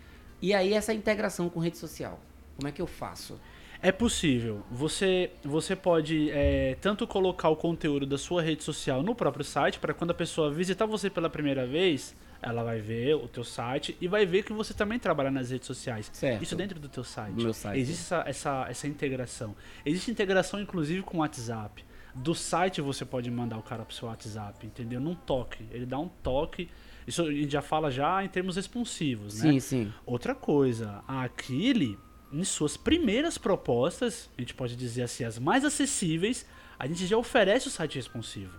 E 0.42 0.53
aí 0.53 0.74
essa 0.74 0.94
integração 0.94 1.50
com 1.50 1.60
rede 1.60 1.77
social, 1.77 2.22
como 2.56 2.70
é 2.70 2.72
que 2.72 2.82
eu 2.82 2.88
faço? 2.88 3.38
É 3.84 3.92
possível. 3.92 4.63
Você, 4.72 5.30
você 5.44 5.75
pode 5.75 6.32
é, 6.32 6.78
tanto 6.80 7.06
colocar 7.06 7.50
o 7.50 7.56
conteúdo 7.58 8.06
da 8.06 8.18
sua 8.18 8.42
rede 8.42 8.63
social 8.63 9.04
no 9.04 9.13
próprio 9.13 9.44
site, 9.44 9.78
para 9.78 9.94
quando 9.94 10.12
a 10.12 10.13
pessoa 10.13 10.50
visitar 10.50 10.86
você 10.86 11.10
pela 11.10 11.30
primeira 11.30 11.68
vez, 11.68 12.16
ela 12.42 12.63
vai 12.63 12.80
ver 12.80 13.16
o 13.16 13.28
teu 13.28 13.44
site 13.44 13.98
e 14.00 14.08
vai 14.08 14.25
ver 14.25 14.44
que 14.44 14.54
você 14.54 14.74
também 14.74 14.98
trabalha 14.98 15.30
nas 15.30 15.52
redes 15.52 15.68
sociais. 15.68 16.10
Certo. 16.13 16.42
Isso 16.42 16.56
dentro 16.56 16.80
do 16.80 16.88
teu 16.88 17.04
site. 17.04 17.36
Meu 17.36 17.54
site. 17.54 17.78
Existe 17.78 18.04
essa, 18.04 18.24
essa, 18.25 18.66
essa 18.70 18.88
integração. 18.88 19.54
Existe 19.86 20.10
integração, 20.10 20.62
inclusive, 20.62 21.02
com 21.02 21.18
o 21.18 21.20
WhatsApp. 21.20 21.84
Do 22.16 22.34
site 22.34 22.80
você 22.80 23.04
pode 23.04 23.30
mandar 23.30 23.58
o 23.58 23.63
cara 23.63 23.84
pro 23.84 23.94
seu 23.94 24.08
WhatsApp, 24.08 24.66
entendeu? 24.66 25.02
Num 25.02 25.16
toque. 25.16 25.66
Ele 25.72 25.86
dá 25.86 26.00
um 26.00 26.08
toque. 26.08 26.70
Isso 27.06 27.22
a 27.24 27.32
gente 27.34 27.52
já 27.52 27.62
fala 27.62 27.92
já 27.92 28.24
em 28.24 28.30
termos 28.30 28.56
responsivos, 28.56 29.42
né? 29.42 29.52
Sim, 29.52 29.60
sim. 29.60 29.94
Outra 30.06 30.34
coisa, 30.34 31.04
a 31.06 31.24
Aquile, 31.24 31.98
em 32.34 32.44
suas 32.44 32.75
primeiras 32.75 33.38
propostas, 33.38 34.30
a 34.38 34.42
gente 34.42 34.54
pode 34.54 34.75
dizer 34.75 35.04
assim, 35.04 35.24
as 35.24 35.38
mais 35.38 35.63
acessíveis, 35.63 36.46
a 36.80 36.88
gente 36.88 37.06
já 37.06 37.16
oferece 37.16 37.68
o 37.68 37.72
site 37.72 37.96
responsivo. 37.96 38.58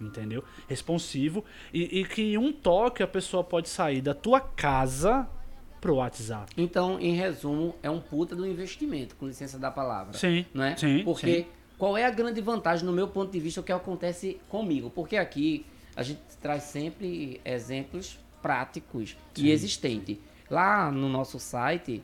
Entendeu? 0.00 0.42
Responsivo. 0.66 1.44
E, 1.74 2.00
e 2.00 2.04
que 2.04 2.22
em 2.22 2.38
um 2.38 2.52
toque 2.52 3.02
a 3.02 3.06
pessoa 3.06 3.44
pode 3.44 3.68
sair 3.68 4.00
da 4.00 4.14
tua 4.14 4.40
casa 4.40 5.28
pro 5.80 5.96
WhatsApp. 5.96 6.52
Então, 6.56 6.98
em 7.00 7.14
resumo, 7.14 7.74
é 7.82 7.90
um 7.90 8.00
puta 8.00 8.36
do 8.36 8.46
investimento, 8.46 9.16
com 9.16 9.26
licença 9.26 9.58
da 9.58 9.70
palavra. 9.70 10.16
Sim, 10.16 10.46
Não 10.54 10.64
é? 10.64 10.76
sim, 10.76 11.02
Porque 11.04 11.42
sim. 11.42 11.46
qual 11.76 11.96
é 11.98 12.04
a 12.04 12.10
grande 12.10 12.40
vantagem, 12.40 12.86
no 12.86 12.92
meu 12.92 13.08
ponto 13.08 13.30
de 13.32 13.40
vista, 13.40 13.60
o 13.60 13.64
que 13.64 13.72
acontece 13.72 14.40
comigo? 14.48 14.88
Porque 14.90 15.16
aqui 15.16 15.66
a 15.96 16.02
gente 16.02 16.20
traz 16.40 16.62
sempre 16.64 17.40
exemplos 17.44 18.18
práticos 18.40 19.16
Sim, 19.34 19.44
e 19.44 19.50
existentes. 19.50 20.16
Lá 20.50 20.90
no 20.90 21.08
nosso 21.08 21.38
site 21.38 22.02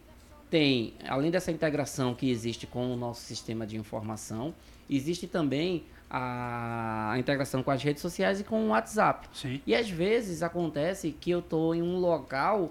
tem, 0.51 0.95
além 1.09 1.31
dessa 1.31 1.51
integração 1.51 2.15
que 2.15 2.31
existe 2.31 2.67
com 2.67 2.93
o 2.93 2.97
nosso 2.97 3.23
sistema 3.23 3.67
de 3.67 3.77
informação, 3.77 4.55
existe 4.89 5.27
também 5.27 5.85
a 6.09 7.15
integração 7.19 7.63
com 7.63 7.71
as 7.71 7.83
redes 7.83 8.01
sociais 8.01 8.41
e 8.41 8.45
com 8.45 8.67
o 8.67 8.69
WhatsApp. 8.69 9.29
Sim. 9.33 9.61
E 9.67 9.75
às 9.75 9.91
vezes 9.91 10.43
acontece 10.43 11.11
que 11.13 11.31
eu 11.31 11.43
tô 11.43 11.75
em 11.75 11.83
um 11.83 11.99
local 11.99 12.71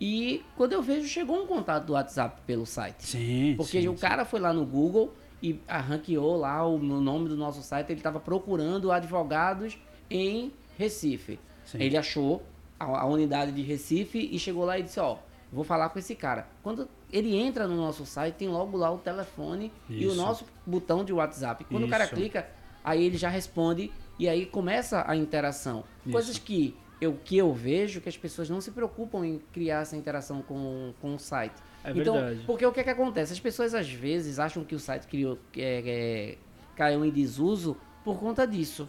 e 0.00 0.44
quando 0.56 0.72
eu 0.72 0.82
vejo 0.82 1.06
chegou 1.08 1.42
um 1.42 1.46
contato 1.46 1.86
do 1.86 1.92
WhatsApp 1.94 2.42
pelo 2.46 2.66
site. 2.66 3.06
Sim. 3.06 3.54
Porque 3.56 3.80
sim, 3.80 3.88
o 3.88 3.94
cara 3.94 4.24
foi 4.24 4.40
lá 4.40 4.52
no 4.52 4.66
Google 4.66 5.14
e 5.42 5.58
arranqueou 5.66 6.36
lá 6.36 6.66
o 6.66 6.78
no 6.78 7.00
nome 7.00 7.28
do 7.28 7.36
nosso 7.36 7.62
site, 7.62 7.90
ele 7.90 8.00
estava 8.00 8.20
procurando 8.20 8.92
advogados 8.92 9.78
em 10.10 10.52
Recife. 10.76 11.38
Sim. 11.64 11.80
Ele 11.80 11.96
achou 11.96 12.42
a, 12.78 12.84
a 12.84 13.06
unidade 13.06 13.52
de 13.52 13.62
Recife 13.62 14.28
e 14.30 14.38
chegou 14.38 14.64
lá 14.64 14.78
e 14.78 14.82
disse, 14.82 15.00
ó, 15.00 15.16
vou 15.52 15.64
falar 15.64 15.88
com 15.90 15.98
esse 15.98 16.14
cara. 16.14 16.46
Quando 16.62 16.88
ele 17.12 17.36
entra 17.36 17.66
no 17.68 17.76
nosso 17.76 18.06
site, 18.06 18.34
tem 18.36 18.48
logo 18.48 18.76
lá 18.76 18.90
o 18.90 18.98
telefone 18.98 19.70
e 19.88 20.04
o 20.06 20.08
Isso. 20.08 20.16
nosso 20.16 20.46
botão 20.66 21.04
de 21.04 21.12
WhatsApp. 21.12 21.64
Quando 21.64 21.84
o 21.84 21.88
cara 21.88 22.04
Isso. 22.04 22.14
clica, 22.14 22.48
aí 22.82 23.04
ele 23.04 23.18
já 23.18 23.28
responde 23.28 23.92
e 24.18 24.28
aí 24.28 24.46
começa 24.46 25.04
a 25.06 25.14
interação. 25.14 25.84
Coisas 26.10 26.32
Isso. 26.36 26.42
que 26.42 26.76
eu, 27.00 27.18
que 27.24 27.36
eu 27.36 27.52
vejo 27.52 28.00
que 28.00 28.08
as 28.08 28.16
pessoas 28.16 28.48
não 28.48 28.60
se 28.60 28.70
preocupam 28.70 29.26
em 29.26 29.38
criar 29.52 29.80
essa 29.82 29.96
interação 29.96 30.40
com, 30.42 30.94
com 31.00 31.14
o 31.14 31.18
site. 31.18 31.54
É 31.84 31.90
então, 31.90 32.14
verdade. 32.14 32.44
porque 32.46 32.64
o 32.64 32.72
que 32.72 32.78
é 32.80 32.84
que 32.84 32.90
acontece? 32.90 33.32
As 33.32 33.40
pessoas 33.40 33.74
às 33.74 33.90
vezes 33.90 34.38
acham 34.38 34.64
que 34.64 34.74
o 34.74 34.78
site 34.78 35.06
criou, 35.08 35.36
é, 35.56 35.82
é, 35.84 36.38
caiu 36.76 37.04
em 37.04 37.10
desuso 37.10 37.76
por 38.04 38.18
conta 38.20 38.46
disso. 38.46 38.88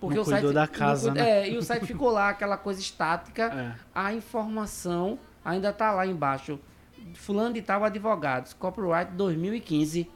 Porque 0.00 0.16
Não 0.16 0.22
o 0.22 0.24
site 0.24 0.40
cuidou 0.40 0.52
da 0.54 0.66
não 0.66 0.72
casa, 0.72 1.10
cuida- 1.10 1.22
né? 1.24 1.48
É, 1.48 1.50
e 1.50 1.56
o 1.56 1.62
site 1.62 1.86
ficou 1.86 2.10
lá, 2.10 2.30
aquela 2.30 2.56
coisa 2.56 2.80
estática. 2.80 3.52
É. 3.54 3.74
A 3.94 4.12
informação 4.12 5.18
ainda 5.44 5.72
tá 5.72 5.92
lá 5.92 6.06
embaixo. 6.06 6.58
Fulano 7.14 7.54
de 7.54 7.62
tal 7.62 7.84
advogados, 7.84 8.52
copyright 8.54 9.12
2015. 9.12 10.08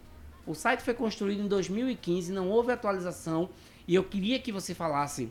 O 0.46 0.54
site 0.54 0.80
foi 0.82 0.94
construído 0.94 1.42
em 1.42 1.46
2015, 1.48 2.32
não 2.32 2.48
houve 2.48 2.72
atualização. 2.72 3.50
E 3.86 3.94
eu 3.94 4.02
queria 4.04 4.38
que 4.38 4.50
você 4.50 4.74
falasse 4.74 5.30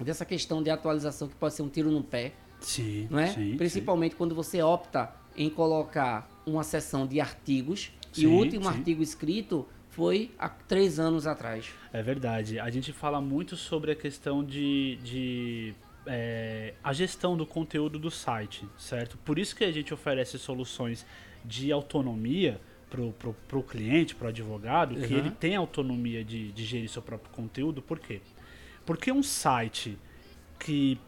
dessa 0.00 0.24
questão 0.24 0.62
de 0.62 0.70
atualização 0.70 1.28
que 1.28 1.34
pode 1.36 1.54
ser 1.54 1.62
um 1.62 1.68
tiro 1.68 1.90
no 1.90 2.02
pé 2.02 2.32
Sim, 2.60 3.06
não 3.10 3.18
é? 3.18 3.28
sim, 3.28 3.56
Principalmente 3.56 4.16
quando 4.16 4.34
você 4.34 4.60
opta 4.62 5.12
em 5.36 5.48
colocar 5.48 6.28
uma 6.44 6.62
seção 6.64 7.06
de 7.06 7.20
artigos 7.20 7.92
e 8.16 8.20
Sim, 8.22 8.26
o 8.26 8.32
último 8.32 8.64
sim. 8.64 8.70
artigo 8.70 9.02
escrito 9.02 9.66
foi 9.90 10.30
há 10.38 10.48
três 10.48 10.98
anos 10.98 11.26
atrás. 11.26 11.70
É 11.92 12.02
verdade. 12.02 12.58
A 12.58 12.70
gente 12.70 12.92
fala 12.92 13.20
muito 13.20 13.56
sobre 13.56 13.92
a 13.92 13.94
questão 13.96 14.44
de, 14.44 14.96
de 15.02 15.74
é, 16.08 16.74
a 16.82 16.92
gestão 16.92 17.36
do 17.36 17.46
conteúdo 17.46 17.98
do 17.98 18.10
site, 18.10 18.66
certo? 18.78 19.18
Por 19.18 19.38
isso 19.38 19.54
que 19.54 19.62
a 19.64 19.70
gente 19.70 19.92
oferece 19.92 20.38
soluções 20.38 21.04
de 21.44 21.70
autonomia 21.70 22.60
pro, 22.90 23.12
pro, 23.12 23.34
pro 23.46 23.62
cliente, 23.62 24.14
pro 24.14 24.28
advogado, 24.28 24.94
que 24.96 25.12
Uhum. 25.12 25.18
ele 25.20 25.30
tem 25.30 25.54
autonomia 25.54 26.24
de, 26.24 26.50
de 26.50 26.64
gerir 26.64 26.88
seu 26.88 27.02
próprio 27.02 27.30
conteúdo. 27.30 27.82
Por 27.82 27.98
quê? 27.98 28.20
Porque 28.86 29.12
um 29.12 29.22
site 29.22 29.98
que 30.58 30.98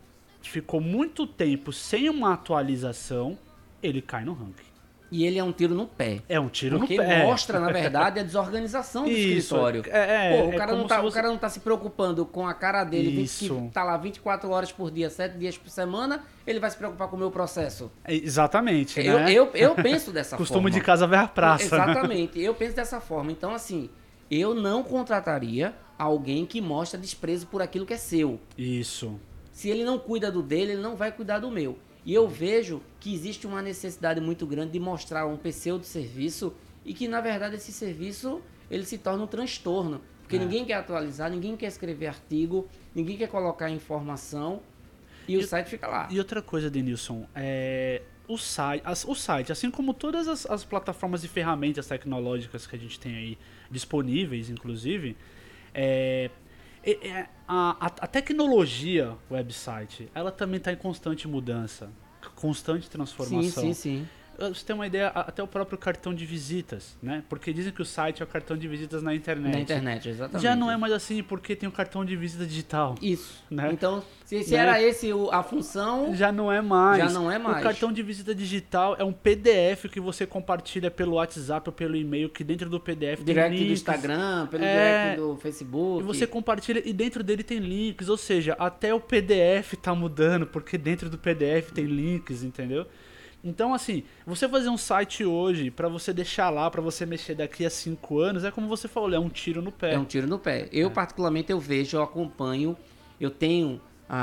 ficou 0.42 0.80
muito 0.80 1.26
tempo 1.26 1.72
sem 1.72 2.08
uma 2.08 2.34
atualização, 2.34 3.38
ele 3.82 4.02
cai 4.02 4.24
no 4.24 4.34
ranking. 4.34 4.69
E 5.12 5.26
ele 5.26 5.38
é 5.40 5.42
um 5.44 5.50
tiro 5.50 5.74
no 5.74 5.88
pé. 5.88 6.20
É 6.28 6.38
um 6.38 6.48
tiro 6.48 6.78
Porque 6.78 6.96
no 6.96 7.02
pé. 7.02 7.24
mostra, 7.24 7.58
na 7.58 7.72
verdade, 7.72 8.20
a 8.20 8.22
desorganização 8.22 9.02
do 9.04 9.10
Isso, 9.10 9.38
escritório. 9.56 9.82
é- 9.88 10.34
é- 10.36 10.36
Pô, 10.42 10.48
o, 10.48 10.52
é 10.52 10.56
cara 10.56 10.70
não 10.70 10.78
como 10.78 10.88
tá, 10.88 10.94
se 10.94 11.00
o 11.00 11.04
você- 11.10 11.14
cara 11.16 11.28
não 11.28 11.36
tá 11.38 11.48
se 11.48 11.60
preocupando 11.60 12.24
com 12.24 12.46
a 12.46 12.54
cara 12.54 12.84
dele, 12.84 13.10
20 13.10 13.24
Isso. 13.26 13.54
que 13.62 13.68
tá 13.74 13.82
lá 13.82 13.96
24 13.96 14.48
horas 14.50 14.70
por 14.70 14.88
dia, 14.90 15.10
7 15.10 15.36
dias 15.36 15.58
por 15.58 15.68
semana, 15.68 16.22
ele 16.46 16.60
vai 16.60 16.70
se 16.70 16.76
preocupar 16.76 17.08
com 17.08 17.16
o 17.16 17.18
meu 17.18 17.30
processo. 17.30 17.90
É, 18.04 18.14
Exatamente, 18.14 19.00
Eu, 19.00 19.18
né? 19.18 19.32
eu, 19.32 19.50
eu 19.52 19.74
penso 19.82 20.12
dessa 20.12 20.36
Costumo 20.36 20.62
forma. 20.62 20.70
de 20.70 20.80
casa 20.80 21.06
ver 21.08 21.16
a 21.16 21.26
praça. 21.26 21.76
né? 21.76 21.82
Exatamente, 21.90 22.40
eu 22.40 22.54
penso 22.54 22.76
dessa 22.76 23.00
forma. 23.00 23.32
Então, 23.32 23.52
assim, 23.52 23.90
eu 24.30 24.54
não 24.54 24.84
contrataria 24.84 25.74
alguém 25.98 26.46
que 26.46 26.60
mostra 26.60 26.98
desprezo 27.00 27.48
por 27.48 27.60
aquilo 27.60 27.84
que 27.84 27.94
é 27.94 27.98
seu. 27.98 28.38
Isso. 28.56 29.18
Se 29.52 29.68
ele 29.68 29.82
não 29.84 29.98
cuida 29.98 30.30
do 30.30 30.40
dele, 30.42 30.72
ele 30.72 30.82
não 30.82 30.94
vai 30.94 31.10
cuidar 31.12 31.40
do 31.40 31.50
meu. 31.50 31.76
E 32.04 32.14
eu 32.14 32.26
vejo 32.28 32.80
que 32.98 33.12
existe 33.14 33.46
uma 33.46 33.60
necessidade 33.60 34.20
muito 34.20 34.46
grande 34.46 34.72
de 34.72 34.80
mostrar 34.80 35.26
um 35.26 35.36
pseudo 35.36 35.84
serviço 35.84 36.52
e 36.84 36.94
que 36.94 37.06
na 37.06 37.20
verdade 37.20 37.56
esse 37.56 37.72
serviço 37.72 38.40
ele 38.70 38.84
se 38.84 38.96
torna 38.98 39.24
um 39.24 39.26
transtorno, 39.26 40.00
porque 40.22 40.36
É. 40.36 40.38
ninguém 40.38 40.64
quer 40.64 40.74
atualizar, 40.74 41.30
ninguém 41.30 41.56
quer 41.56 41.66
escrever 41.66 42.06
artigo, 42.06 42.66
ninguém 42.94 43.16
quer 43.18 43.28
colocar 43.28 43.68
informação 43.70 44.60
e, 45.28 45.36
o 45.36 45.40
E- 45.40 45.44
site 45.46 45.68
fica 45.68 45.86
lá. 45.86 46.08
E 46.10 46.18
outra 46.18 46.40
coisa, 46.40 46.70
Denilson, 46.70 47.26
é, 47.34 48.00
o, 48.26 48.38
site, 48.38 48.82
as- 48.84 49.04
o 49.04 49.14
site, 49.14 49.52
assim 49.52 49.70
como 49.70 49.92
todas 49.92 50.26
as, 50.26 50.46
as 50.46 50.64
plataformas 50.64 51.22
e 51.24 51.28
ferramentas 51.28 51.86
tecnológicas 51.86 52.66
que 52.66 52.76
a 52.76 52.78
gente 52.78 52.98
tem 52.98 53.14
aí 53.14 53.38
disponíveis, 53.70 54.48
inclusive, 54.48 55.16
é- 55.74 56.30
a, 57.46 57.76
a- 57.80 57.86
a 57.86 58.06
tecnologia 58.06 59.16
website, 59.30 60.08
ela 60.14 60.30
também 60.32 60.58
está 60.58 60.72
em 60.72 60.76
constante 60.76 61.26
mudança, 61.28 61.90
constante 62.34 62.84
sim, 62.84 62.90
transformação. 62.90 63.62
sim, 63.62 63.74
sim. 63.74 64.08
Você 64.48 64.64
tem 64.64 64.74
uma 64.74 64.86
ideia, 64.86 65.08
até 65.08 65.42
o 65.42 65.46
próprio 65.46 65.76
cartão 65.78 66.14
de 66.14 66.24
visitas, 66.24 66.96
né? 67.02 67.22
Porque 67.28 67.52
dizem 67.52 67.72
que 67.72 67.82
o 67.82 67.84
site 67.84 68.22
é 68.22 68.24
o 68.24 68.26
cartão 68.26 68.56
de 68.56 68.66
visitas 68.66 69.02
na 69.02 69.14
internet. 69.14 69.52
Na 69.52 69.60
internet, 69.60 70.08
exatamente. 70.08 70.42
Já 70.42 70.56
não 70.56 70.70
é 70.70 70.76
mais 70.76 70.92
assim 70.92 71.22
porque 71.22 71.54
tem 71.54 71.68
o 71.68 71.72
cartão 71.72 72.04
de 72.04 72.16
visita 72.16 72.46
digital. 72.46 72.94
Isso. 73.02 73.42
Né? 73.50 73.70
Então, 73.72 74.02
se, 74.24 74.42
se 74.42 74.52
Né? 74.52 74.56
era 74.58 74.82
esse 74.82 75.10
a 75.30 75.42
função, 75.42 76.14
Já 76.14 76.32
não 76.32 76.50
é 76.50 76.60
mais. 76.60 76.98
Já 76.98 77.10
não 77.10 77.30
é 77.30 77.38
mais. 77.38 77.58
O 77.58 77.62
cartão 77.62 77.92
de 77.92 78.02
visita 78.02 78.34
digital 78.34 78.96
é 78.98 79.04
um 79.04 79.12
PDF 79.12 79.86
que 79.90 80.00
você 80.00 80.26
compartilha 80.26 80.90
pelo 80.90 81.14
WhatsApp 81.16 81.68
ou 81.68 81.72
pelo 81.72 81.96
e-mail, 81.96 82.28
que 82.28 82.42
dentro 82.42 82.70
do 82.70 82.80
PDF 82.80 83.22
tem 83.22 83.34
direct 83.34 83.64
do. 83.64 83.72
Instagram, 83.72 84.46
pelo 84.46 84.64
É. 84.64 85.14
direct 85.14 85.20
do 85.20 85.36
Facebook. 85.36 86.02
E 86.02 86.06
você 86.06 86.26
compartilha 86.26 86.82
e 86.84 86.92
dentro 86.92 87.22
dele 87.22 87.42
tem 87.42 87.58
links, 87.58 88.08
ou 88.08 88.16
seja, 88.16 88.54
até 88.58 88.94
o 88.94 89.00
PDF 89.00 89.74
tá 89.76 89.94
mudando, 89.94 90.46
porque 90.46 90.78
dentro 90.78 91.10
do 91.10 91.18
PDF 91.18 91.70
tem 91.72 91.84
links, 91.84 92.42
entendeu? 92.42 92.86
Então, 93.42 93.72
assim, 93.72 94.02
você 94.26 94.48
fazer 94.48 94.68
um 94.68 94.76
site 94.76 95.24
hoje 95.24 95.70
pra 95.70 95.88
você 95.88 96.12
deixar 96.12 96.50
lá, 96.50 96.70
pra 96.70 96.82
você 96.82 97.06
mexer 97.06 97.34
daqui 97.34 97.64
a 97.64 97.70
cinco 97.70 98.18
anos, 98.18 98.44
é 98.44 98.50
como 98.50 98.68
você 98.68 98.86
falou, 98.86 99.12
é 99.14 99.18
um 99.18 99.30
tiro 99.30 99.62
no 99.62 99.72
pé. 99.72 99.94
É 99.94 99.98
um 99.98 100.04
tiro 100.04 100.26
no 100.26 100.38
pé. 100.38 100.68
Eu, 100.70 100.90
particularmente, 100.90 101.50
eu 101.50 101.58
vejo, 101.58 101.96
eu 101.96 102.02
acompanho, 102.02 102.76
eu 103.18 103.30
tenho 103.30 103.80
a, 104.08 104.16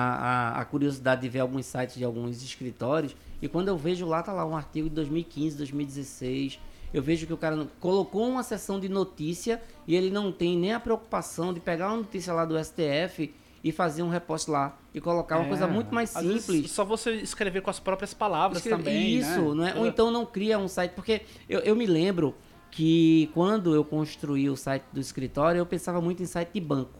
a, 0.57 0.61
a 0.61 0.65
curiosidade 0.65 1.21
de 1.21 1.29
ver 1.29 1.39
alguns 1.39 1.65
sites 1.65 1.95
de 1.95 2.03
alguns 2.03 2.43
escritórios, 2.43 3.15
e 3.41 3.47
quando 3.47 3.69
eu 3.69 3.77
vejo 3.77 4.05
lá, 4.05 4.21
tá 4.21 4.31
lá 4.33 4.45
um 4.45 4.55
artigo 4.55 4.87
de 4.89 4.95
2015, 4.95 5.57
2016, 5.57 6.59
eu 6.93 7.01
vejo 7.01 7.25
que 7.27 7.33
o 7.33 7.37
cara 7.37 7.55
não- 7.55 7.67
colocou 7.79 8.27
uma 8.27 8.43
seção 8.43 8.79
de 8.79 8.87
notícia 8.87 9.61
e 9.87 9.95
ele 9.95 10.09
não 10.09 10.31
tem 10.31 10.55
nem 10.57 10.73
a 10.73 10.79
preocupação 10.79 11.53
de 11.53 11.59
pegar 11.59 11.87
uma 11.89 11.97
notícia 11.97 12.33
lá 12.33 12.45
do 12.45 12.57
STF 12.57 13.33
e 13.63 13.71
fazer 13.71 14.03
um 14.03 14.09
repost 14.09 14.49
lá 14.49 14.77
e 14.93 15.01
colocar 15.01 15.37
uma 15.37 15.45
É, 15.45 15.47
coisa 15.49 15.67
muito 15.67 15.93
mais 15.93 16.09
simples. 16.11 16.71
Só 16.71 16.83
você 16.85 17.11
escrever 17.15 17.61
com 17.61 17.69
as 17.69 17.79
próprias 17.79 18.13
palavras 18.13 18.59
Escreve- 18.59 18.83
também, 18.83 19.15
Isso, 19.17 19.55
né? 19.55 19.55
não 19.55 19.67
é? 19.67 19.75
Ou 19.75 19.87
então 19.87 20.11
não 20.11 20.25
cria 20.25 20.57
um 20.59 20.67
site, 20.67 20.91
porque 20.91 21.21
eu, 21.49 21.59
eu 21.61 21.75
me 21.75 21.85
lembro 21.85 22.35
que 22.71 23.29
quando 23.33 23.73
eu 23.73 23.83
construí 23.83 24.49
o 24.49 24.55
site 24.55 24.83
do 24.91 24.99
escritório, 24.99 25.59
eu 25.59 25.65
pensava 25.65 25.99
muito 26.01 26.21
em 26.21 26.25
site 26.25 26.51
de 26.53 26.61
banco. 26.61 26.99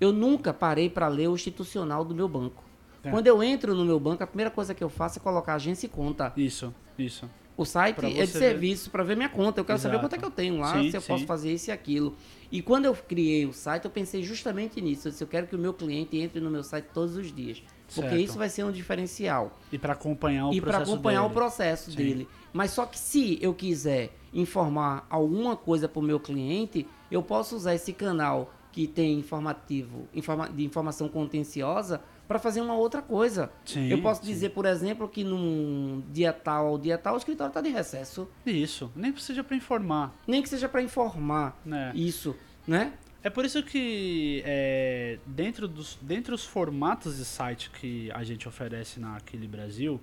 Eu 0.00 0.12
nunca 0.12 0.52
parei 0.54 0.88
para 0.88 1.08
ler 1.08 1.28
o 1.28 1.34
institucional 1.34 2.04
do 2.04 2.14
meu 2.14 2.28
banco. 2.28 2.62
É. 3.02 3.10
Quando 3.10 3.26
eu 3.26 3.42
entro 3.42 3.74
no 3.74 3.84
meu 3.84 3.98
banco, 3.98 4.22
a 4.22 4.26
primeira 4.26 4.50
coisa 4.50 4.74
que 4.74 4.82
eu 4.84 4.88
faço 4.88 5.18
é 5.18 5.22
colocar 5.22 5.54
agência 5.54 5.86
e 5.86 5.88
conta. 5.88 6.32
Isso, 6.36 6.72
isso. 6.98 7.28
O 7.58 7.64
site 7.64 7.98
é 8.06 8.24
de 8.24 8.28
serviço 8.28 8.88
para 8.88 9.02
ver 9.02 9.16
minha 9.16 9.28
conta. 9.28 9.60
Eu 9.60 9.64
quero 9.64 9.80
saber 9.80 9.94
Exato. 9.96 10.04
quanto 10.06 10.14
é 10.14 10.18
que 10.20 10.24
eu 10.24 10.30
tenho 10.30 10.58
lá, 10.60 10.74
Sim, 10.80 10.90
se 10.92 10.96
eu 10.96 11.00
sim. 11.00 11.08
posso 11.08 11.26
fazer 11.26 11.52
isso 11.52 11.70
e 11.70 11.72
aquilo. 11.72 12.14
E 12.52 12.62
quando 12.62 12.84
eu 12.84 12.94
criei 12.94 13.46
o 13.46 13.52
site, 13.52 13.84
eu 13.84 13.90
pensei 13.90 14.22
justamente 14.22 14.80
nisso. 14.80 15.08
Eu 15.08 15.10
disse, 15.12 15.24
eu 15.24 15.28
quero 15.28 15.48
que 15.48 15.56
o 15.56 15.58
meu 15.58 15.74
cliente 15.74 16.16
entre 16.16 16.38
no 16.40 16.48
meu 16.50 16.62
site 16.62 16.86
todos 16.94 17.16
os 17.16 17.34
dias. 17.34 17.60
Porque 17.92 18.10
Certo. 18.10 18.22
isso 18.22 18.38
vai 18.38 18.48
ser 18.48 18.62
um 18.62 18.70
diferencial. 18.70 19.58
E 19.72 19.76
pra 19.78 19.94
acompanhar 19.94 20.46
o 20.46 20.52
e 20.54 20.60
para 20.60 20.70
processo 20.70 20.92
acompanhar 20.92 21.22
o 21.22 21.24
dele. 21.24 21.34
processo 21.34 21.90
Sim. 21.90 21.96
dele. 21.96 22.28
Mas 22.52 22.70
só 22.70 22.86
que 22.86 22.96
se 22.96 23.38
eu 23.42 23.52
quiser 23.52 24.14
informar 24.32 25.04
alguma 25.10 25.56
coisa 25.56 25.88
para 25.88 25.98
o 25.98 26.02
meu 26.02 26.20
cliente, 26.20 26.86
eu 27.10 27.24
posso 27.24 27.56
usar 27.56 27.74
esse 27.74 27.92
canal 27.92 28.54
que 28.70 28.86
tem 28.86 29.18
informativo, 29.18 30.06
informa- 30.14 30.48
de 30.48 30.64
informação 30.64 31.08
contenciosa 31.08 32.00
para 32.28 32.38
fazer 32.38 32.60
uma 32.60 32.74
outra 32.74 33.00
coisa. 33.00 33.50
Sim, 33.64 33.88
eu 33.88 34.02
posso 34.02 34.22
sim. 34.22 34.30
dizer, 34.30 34.50
por 34.50 34.66
exemplo, 34.66 35.08
que 35.08 35.24
num 35.24 36.02
dia 36.12 36.32
tal 36.32 36.66
ao 36.66 36.78
dia 36.78 36.98
tal 36.98 37.14
o 37.14 37.16
escritório 37.16 37.48
está 37.48 37.62
de 37.62 37.70
recesso. 37.70 38.28
Isso, 38.44 38.92
nem 38.94 39.10
que 39.10 39.22
seja 39.22 39.42
pra 39.42 39.56
informar, 39.56 40.14
Nem 40.26 40.42
que 40.42 40.48
seja 40.48 40.68
para 40.68 40.82
informar 40.82 41.58
né? 41.64 41.90
isso, 41.94 42.36
né? 42.66 42.92
É 43.22 43.30
por 43.30 43.44
isso 43.44 43.62
que 43.62 44.42
é, 44.46 45.18
dentro, 45.26 45.66
dos, 45.66 45.98
formatos 46.44 47.16
de 47.16 47.24
site 47.24 47.70
que 47.70 48.10
a 48.12 48.22
gente 48.22 48.46
oferece 48.46 49.00
na 49.00 49.16
Aquile 49.16 49.48
Brasil, 49.48 50.00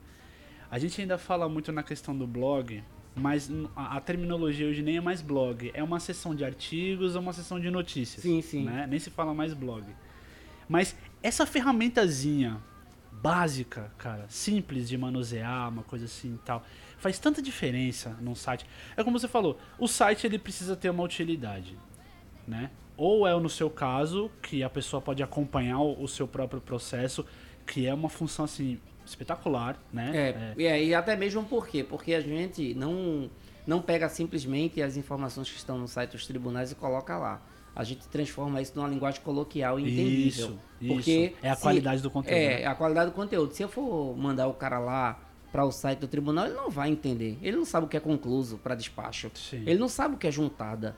a 0.70 0.78
gente 0.78 1.00
ainda 1.00 1.18
fala 1.18 1.48
muito 1.48 1.72
na 1.72 1.82
questão 1.82 2.18
do 2.18 2.28
blog, 2.28 2.84
mas 3.16 3.50
a, 3.76 3.98
a 3.98 4.02
terminologia 4.02 4.68
hoje 4.68 4.82
nem 4.82 4.98
é 4.98 5.02
mais 5.02 5.22
blog, 5.22 5.72
é 5.74 5.82
uma 5.82 6.00
seção 6.00 6.36
de 6.36 6.44
artigos 6.44 7.16
ou 7.16 7.22
uma 7.22 7.32
seção 7.32 7.60
de 7.60 7.72
notícias. 7.72 8.22
Sim, 8.22 8.42
sim. 8.42 8.64
né? 8.66 8.86
Nem 8.90 9.00
se 9.00 9.10
fala 9.10 9.34
mais 9.34 9.54
blog. 9.54 9.86
Mas 10.68 10.96
essa 11.22 11.46
ferramentazinha 11.46 12.62
básica, 13.12 13.92
cara, 13.98 14.26
simples 14.30 14.88
de 14.88 14.98
manusear, 14.98 15.70
uma 15.70 15.84
coisa 15.84 16.06
assim 16.06 16.36
e 16.36 16.38
tal, 16.40 16.64
faz 16.98 17.18
tanta 17.18 17.42
diferença 17.42 18.16
num 18.22 18.36
site. 18.36 18.66
É 18.96 19.04
como 19.04 19.20
você 19.20 19.28
falou, 19.28 19.60
o 19.80 19.88
site 19.88 20.28
ele 20.28 20.38
precisa 20.38 20.76
ter 20.76 20.90
uma 20.90 21.04
utilidade, 21.04 21.78
né? 22.48 22.70
Ou 22.98 23.28
é 23.28 23.38
no 23.40 23.50
seu 23.50 23.70
caso, 23.70 24.32
que 24.42 24.64
a 24.64 24.70
pessoa 24.70 25.02
pode 25.02 25.22
acompanhar 25.22 25.82
o, 25.82 26.08
seu 26.08 26.28
próprio 26.28 26.62
processo, 26.62 27.26
que 27.66 27.86
é 27.86 27.94
uma 27.94 28.10
função 28.10 28.46
assim 28.46 28.80
espetacular, 29.06 29.78
né? 29.92 30.12
É, 30.58 30.64
é, 30.64 30.84
e 30.84 30.94
até 30.94 31.16
mesmo 31.16 31.44
por 31.44 31.68
quê? 31.68 31.84
Porque 31.84 32.14
a 32.14 32.22
gente 32.22 32.74
não, 32.74 33.30
não 33.68 33.82
pega 33.82 34.08
simplesmente 34.08 34.82
as 34.82 34.98
informações 34.98 35.50
que 35.50 35.58
estão 35.58 35.78
no 35.78 35.88
site 35.88 36.12
dos 36.12 36.26
tribunais 36.26 36.72
e 36.72 36.76
coloca 36.76 37.18
lá. 37.18 37.42
A 37.76 37.84
gente 37.84 38.08
transforma 38.08 38.62
isso 38.62 38.72
numa 38.76 38.88
linguagem 38.88 39.20
coloquial 39.22 39.80
e 39.80 39.84
entendível. 39.84 40.28
Isso, 40.48 40.60
isso. 40.82 40.94
Porque 40.94 41.34
É 41.44 41.50
a 41.50 41.56
se- 41.56 41.62
qualidade 41.62 42.02
do 42.02 42.10
conteúdo. 42.10 42.38
É, 42.38 42.60
né? 42.62 42.66
a 42.66 42.74
qualidade 42.76 43.12
do 43.12 43.16
conteúdo. 43.16 43.54
Se 43.54 43.62
eu 43.64 43.68
for 43.70 44.16
mandar 44.18 44.48
o 44.48 44.54
cara 44.54 44.80
lá 44.80 45.20
para 45.52 45.66
o 45.66 45.72
site 45.72 46.00
do 46.00 46.08
tribunal, 46.08 46.46
ele 46.46 46.56
não 46.56 46.70
vai 46.70 46.90
entender. 46.90 47.38
Ele 47.42 47.58
não 47.58 47.66
sabe 47.66 47.86
o 47.86 47.90
que 47.90 47.98
é 47.98 48.00
concluso 48.00 48.58
para 48.58 48.76
despacho. 48.76 49.30
Sim. 49.34 49.64
Ele 49.66 49.78
não 49.80 49.90
sabe 49.90 50.16
o 50.16 50.18
que 50.18 50.26
é 50.28 50.32
juntada. 50.32 50.96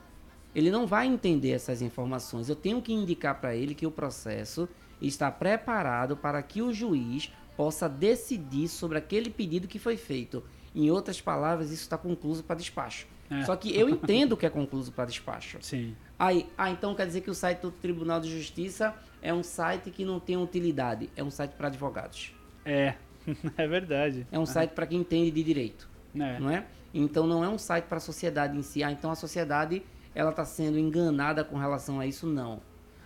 Ele 0.56 0.70
não 0.72 0.86
vai 0.88 1.08
entender 1.08 1.52
essas 1.52 1.82
informações. 1.82 2.48
Eu 2.50 2.56
tenho 2.56 2.82
que 2.82 2.94
indicar 2.94 3.40
para 3.42 3.56
ele 3.56 3.74
que 3.76 3.86
o 3.86 3.92
processo 3.92 4.68
está 5.02 5.30
preparado 5.32 6.16
para 6.18 6.42
que 6.42 6.62
o 6.62 6.74
juiz 6.74 7.32
possa 7.56 7.88
decidir 7.90 8.68
sobre 8.68 8.98
aquele 8.98 9.30
pedido 9.30 9.68
que 9.68 9.78
foi 9.80 9.98
feito. 9.98 10.44
Em 10.76 10.90
outras 10.92 11.20
palavras, 11.22 11.72
isso 11.72 11.82
está 11.84 11.98
concluso 11.98 12.44
para 12.44 12.56
despacho. 12.56 13.08
É. 13.30 13.44
Só 13.44 13.56
que 13.56 13.76
eu 13.78 13.90
entendo 13.90 14.34
o 14.34 14.38
que 14.38 14.46
é 14.46 14.50
concluso 14.50 14.92
para 14.92 15.06
despacho. 15.06 15.58
Sim. 15.62 15.96
Aí, 16.20 16.50
ah, 16.58 16.70
então 16.70 16.96
quer 16.96 17.06
dizer 17.06 17.22
que 17.22 17.30
o 17.30 17.34
site 17.36 17.60
do 17.62 17.72
Tribunal 17.72 18.20
de 18.20 18.30
Justiça 18.30 18.94
é 19.22 19.34
um 19.34 19.44
site 19.44 19.92
que 19.92 20.04
não 20.04 20.20
tem 20.20 20.36
utilidade. 20.38 21.10
É 21.16 21.24
um 21.24 21.30
site 21.30 21.52
para 21.52 21.68
advogados. 21.68 22.34
É, 22.66 22.96
é 23.58 23.68
verdade. 23.68 24.26
É 24.32 24.40
um 24.40 24.46
site 24.46 24.72
para 24.72 24.88
quem 24.88 25.00
entende 25.00 25.32
de 25.32 25.44
direito, 25.44 25.88
É. 26.16 26.40
não 26.40 26.50
é? 26.50 26.66
Então 26.94 27.28
não 27.28 27.44
é 27.44 27.50
um 27.50 27.58
site 27.58 27.86
para 27.86 27.98
a 27.98 28.02
sociedade 28.02 28.58
em 28.58 28.62
si. 28.64 28.84
Ah, 28.84 28.92
então 28.92 29.12
a 29.12 29.16
sociedade 29.16 29.84
ela 30.16 30.32
está 30.32 30.44
sendo 30.46 30.80
enganada 30.80 31.44
com 31.44 31.56
relação 31.58 32.00
a 32.00 32.06
isso? 32.08 32.26
Não. 32.26 32.60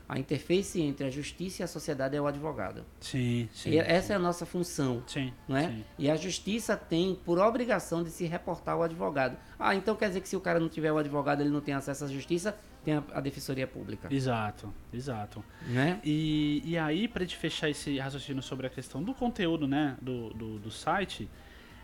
A 0.07 0.19
interface 0.19 0.81
entre 0.81 1.05
a 1.05 1.09
justiça 1.09 1.61
e 1.61 1.63
a 1.63 1.67
sociedade 1.67 2.15
é 2.15 2.21
o 2.21 2.27
advogado. 2.27 2.83
Sim, 2.99 3.47
sim. 3.53 3.71
E 3.71 3.77
essa 3.79 4.11
é 4.11 4.15
a 4.17 4.19
nossa 4.19 4.45
função. 4.45 5.01
Sim, 5.07 5.33
Não 5.47 5.55
é? 5.55 5.67
sim. 5.69 5.85
E 5.97 6.09
a 6.11 6.15
justiça 6.17 6.75
tem 6.75 7.15
por 7.25 7.39
obrigação 7.39 8.03
de 8.03 8.09
se 8.09 8.25
reportar 8.25 8.75
ao 8.75 8.83
advogado. 8.83 9.37
Ah, 9.57 9.73
então 9.73 9.95
quer 9.95 10.09
dizer 10.09 10.19
que 10.21 10.27
se 10.27 10.35
o 10.35 10.41
cara 10.41 10.59
não 10.59 10.67
tiver 10.67 10.91
o 10.91 10.97
advogado, 10.97 11.39
ele 11.41 11.49
não 11.49 11.61
tem 11.61 11.73
acesso 11.73 12.03
à 12.03 12.07
justiça, 12.07 12.57
tem 12.83 12.95
a, 12.95 13.03
a 13.13 13.21
defensoria 13.21 13.67
pública. 13.67 14.07
Exato, 14.13 14.73
exato. 14.93 15.43
Né? 15.67 15.99
E, 16.03 16.61
e 16.65 16.77
aí, 16.77 17.07
pra 17.07 17.23
gente 17.23 17.37
fechar 17.37 17.69
esse 17.69 17.97
raciocínio 17.99 18.41
sobre 18.41 18.67
a 18.67 18.69
questão 18.69 19.03
do 19.03 19.13
conteúdo, 19.13 19.67
né, 19.67 19.97
do, 20.01 20.29
do, 20.33 20.59
do 20.59 20.71
site, 20.71 21.29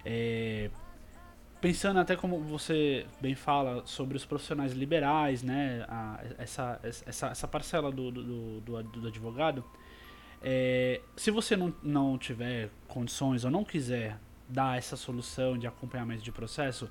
é, 0.05 0.69
pensando 1.62 1.99
até 1.99 2.15
como 2.15 2.39
você 2.41 3.05
bem 3.21 3.36
fala 3.36 3.83
sobre 3.86 4.17
os 4.17 4.25
profissionais 4.25 4.73
liberais, 4.73 5.43
né, 5.43 5.86
a- 5.88 6.23
essa, 6.38 6.79
essa, 6.83 7.27
essa 7.27 7.47
parcela 7.47 7.91
do, 7.91 8.12
do, 8.12 8.62
do, 8.62 8.83
do 8.83 9.07
advogado, 9.07 9.63
é, 10.41 11.01
se 11.15 11.31
você 11.31 11.55
não, 11.57 11.73
não 11.81 12.17
tiver 12.17 12.69
condições 12.88 13.43
ou 13.43 13.51
não 13.51 13.63
quiser 13.63 14.17
dar 14.47 14.77
essa 14.77 14.95
solução 14.95 15.57
de 15.57 15.67
acompanhamento 15.67 16.21
de 16.23 16.31
processo, 16.31 16.89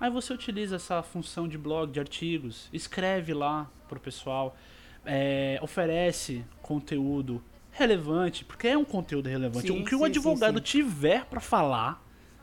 aí 0.00 0.10
você 0.10 0.32
utiliza 0.32 0.76
essa 0.76 1.02
função 1.02 1.46
de 1.48 1.56
blog, 1.58 1.90
de 1.90 2.00
artigos, 2.00 2.68
escreve 2.72 3.32
lá 3.34 3.70
pro 3.88 4.00
pessoal, 4.00 4.56
é, 5.04 5.58
oferece 5.62 6.44
conteúdo 6.62 7.42
relevante, 7.70 8.44
porque 8.44 8.68
é 8.68 8.76
um 8.76 8.84
conteúdo 8.84 9.28
relevante. 9.28 9.68
Sim, 9.68 9.82
o 9.82 9.84
que 9.84 9.94
o 9.94 9.98
sim, 9.98 10.04
advogado 10.06 10.58
sim, 10.58 10.64
tiver 10.64 11.24
para 11.26 11.40
falar, 11.40 12.02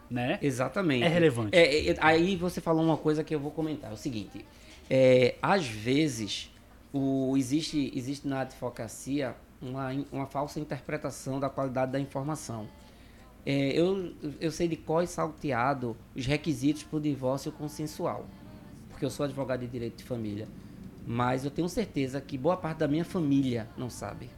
né? 0.09 0.37
Exatamente. 0.41 1.03
É 1.03 1.07
relevante. 1.07 1.57
É, 1.57 1.89
é, 1.89 1.95
aí 1.99 2.35
você 2.35 2.61
falou 2.61 2.83
uma 2.83 2.97
coisa 2.97 3.23
que 3.23 3.33
eu 3.33 3.39
vou 3.39 3.51
comentar. 3.51 3.91
É 3.91 3.93
o 3.93 3.97
seguinte. 3.97 4.45
é, 4.89 5.35
às 5.41 5.65
vezes, 5.65 6.51
o, 6.93 7.35
existe, 7.35 7.91
existe 7.95 8.27
na 8.27 8.41
advocacia 8.41 9.35
uma, 9.61 9.89
uma 10.11 10.25
falsa 10.27 10.59
interpretação 10.59 11.39
da 11.39 11.49
qualidade 11.49 11.91
da 11.91 11.99
informação. 11.99 12.67
É, 13.45 13.77
eu, 13.77 14.13
eu 14.39 14.51
sei 14.51 14.67
de 14.67 14.75
qual 14.75 15.05
salteado 15.05 15.97
os 16.15 16.25
requisitos 16.25 16.83
para 16.83 16.97
o 16.97 17.01
divórcio 17.01 17.51
consensual. 17.51 18.25
Porque 18.89 19.03
eu 19.03 19.09
sou 19.09 19.25
advogado 19.25 19.61
de 19.61 19.67
direito 19.67 19.97
de 19.97 20.03
família. 20.03 20.47
Mas 21.05 21.43
eu 21.43 21.51
tenho 21.51 21.67
certeza 21.67 22.21
que 22.21 22.37
boa 22.37 22.55
parte 22.55 22.77
da 22.77 22.87
minha 22.87 23.03
família 23.03 23.67
não 23.77 23.89
sabe. 23.89 24.29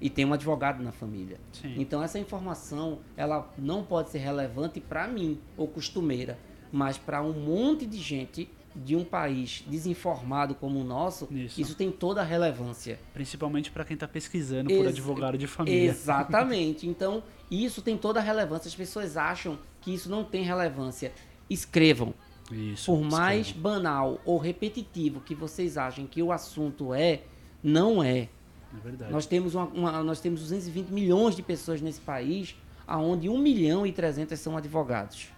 E 0.00 0.10
tem 0.10 0.24
um 0.24 0.32
advogado 0.32 0.82
na 0.82 0.90
família. 0.90 1.38
Sim. 1.52 1.74
Então 1.78 2.02
essa 2.02 2.18
informação, 2.18 2.98
ela 3.16 3.48
não 3.56 3.84
pode 3.84 4.10
ser 4.10 4.18
relevante 4.18 4.80
para 4.80 5.06
mim 5.06 5.38
ou 5.56 5.68
costumeira, 5.68 6.36
mas 6.72 6.98
para 6.98 7.22
um 7.22 7.32
monte 7.32 7.86
de 7.86 7.98
gente 7.98 8.50
de 8.74 8.96
um 8.96 9.04
país 9.04 9.62
desinformado 9.68 10.54
como 10.54 10.80
o 10.80 10.84
nosso, 10.84 11.28
Isso. 11.30 11.60
isso, 11.60 11.74
tem 11.76 11.90
toda 11.92 12.20
a 12.20 12.24
relevância. 12.24 12.98
Principalmente 13.12 13.70
para 13.70 13.84
quem 13.84 13.96
tá 13.96 14.08
pesquisando 14.08 14.68
por 14.68 14.76
Ex- 14.78 14.88
advogado 14.88 15.38
de 15.38 15.46
família. 15.46 15.88
Exatamente. 15.90 16.86
Então, 16.88 17.22
isso 17.50 17.80
tem 17.82 17.96
toda 17.96 18.18
a 18.18 18.22
relevância. 18.22 18.68
As 18.68 18.74
pessoas 18.74 19.16
acham 19.16 19.58
que 19.80 19.94
isso 19.94 20.08
não 20.10 20.24
tem 20.24 20.42
relevância. 20.42 21.12
Escrevam. 21.48 22.12
Isso. 22.50 22.86
Por 22.86 23.00
mais 23.02 23.46
escreva. 23.48 23.62
banal 23.68 24.20
ou 24.24 24.38
repetitivo 24.38 25.20
que 25.20 25.34
vocês 25.34 25.78
achem 25.78 26.06
que 26.06 26.22
o 26.22 26.32
assunto 26.32 26.92
é, 26.92 27.22
não 27.62 28.02
é. 28.02 28.28
É 28.76 28.80
verdade. 28.82 29.12
Nós 29.12 29.24
temos, 29.24 29.54
uma, 29.54 29.64
uma- 29.66 30.02
nós 30.02 30.20
temos 30.20 30.40
220 30.40 30.88
milhões 30.88 31.36
de 31.36 31.42
pessoas 31.42 31.80
nesse 31.80 32.00
país, 32.00 32.56
aonde 32.86 33.28
1 33.28 33.38
milhão 33.38 33.86
e 33.86 33.92
300 33.92 34.38
são 34.38 34.56
advogados. 34.56 35.28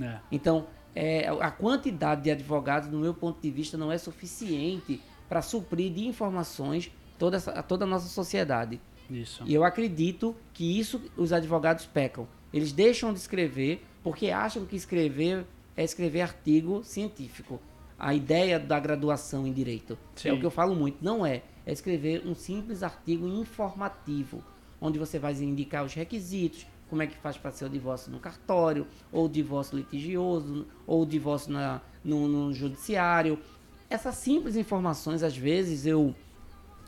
É. 0.00 0.18
Então, 0.32 0.66
é, 0.94 1.28
a 1.28 1.50
quantidade 1.50 2.22
de 2.22 2.30
advogados, 2.30 2.88
no 2.88 2.98
meu 2.98 3.14
ponto 3.14 3.40
de 3.40 3.50
vista, 3.50 3.76
não 3.76 3.92
é 3.92 3.98
suficiente 3.98 5.00
para 5.28 5.42
suprir 5.42 5.92
de 5.92 6.06
informações 6.06 6.90
toda, 7.18 7.36
essa, 7.36 7.62
toda 7.62 7.84
a 7.84 7.88
nossa 7.88 8.08
sociedade. 8.08 8.80
Isso. 9.10 9.42
E 9.46 9.54
eu 9.54 9.64
acredito 9.64 10.34
que 10.52 10.78
isso 10.78 11.00
os 11.16 11.32
advogados 11.32 11.86
pecam. 11.86 12.26
Eles 12.52 12.72
deixam 12.72 13.12
de 13.12 13.18
escrever 13.18 13.84
porque 14.02 14.30
acham 14.30 14.64
que 14.64 14.76
escrever 14.76 15.46
é 15.76 15.84
escrever 15.84 16.22
artigo 16.22 16.82
científico. 16.82 17.60
A 17.96 18.12
ideia 18.12 18.58
da 18.58 18.80
graduação 18.80 19.46
em 19.46 19.52
direito. 19.52 19.96
Sim. 20.16 20.30
É 20.30 20.32
o 20.32 20.40
que 20.40 20.44
eu 20.44 20.50
falo 20.50 20.74
muito. 20.74 21.04
Não 21.04 21.24
é. 21.24 21.42
É 21.64 21.72
escrever 21.72 22.26
um 22.26 22.34
simples 22.34 22.82
artigo 22.82 23.28
informativo, 23.28 24.42
onde 24.80 24.98
você 24.98 25.18
vai 25.18 25.32
indicar 25.34 25.84
os 25.84 25.94
requisitos, 25.94 26.66
como 26.88 27.02
é 27.02 27.06
que 27.06 27.16
faz 27.16 27.36
para 27.36 27.50
ser 27.50 27.66
o 27.66 27.68
divórcio 27.68 28.10
no 28.10 28.18
cartório, 28.18 28.86
ou 29.12 29.26
o 29.26 29.28
divórcio 29.28 29.76
litigioso, 29.76 30.66
ou 30.86 31.02
o 31.02 31.06
divórcio 31.06 31.52
na, 31.52 31.80
no, 32.04 32.26
no 32.26 32.52
judiciário. 32.52 33.38
Essas 33.90 34.16
simples 34.16 34.56
informações, 34.56 35.22
às 35.22 35.36
vezes, 35.36 35.86
eu 35.86 36.14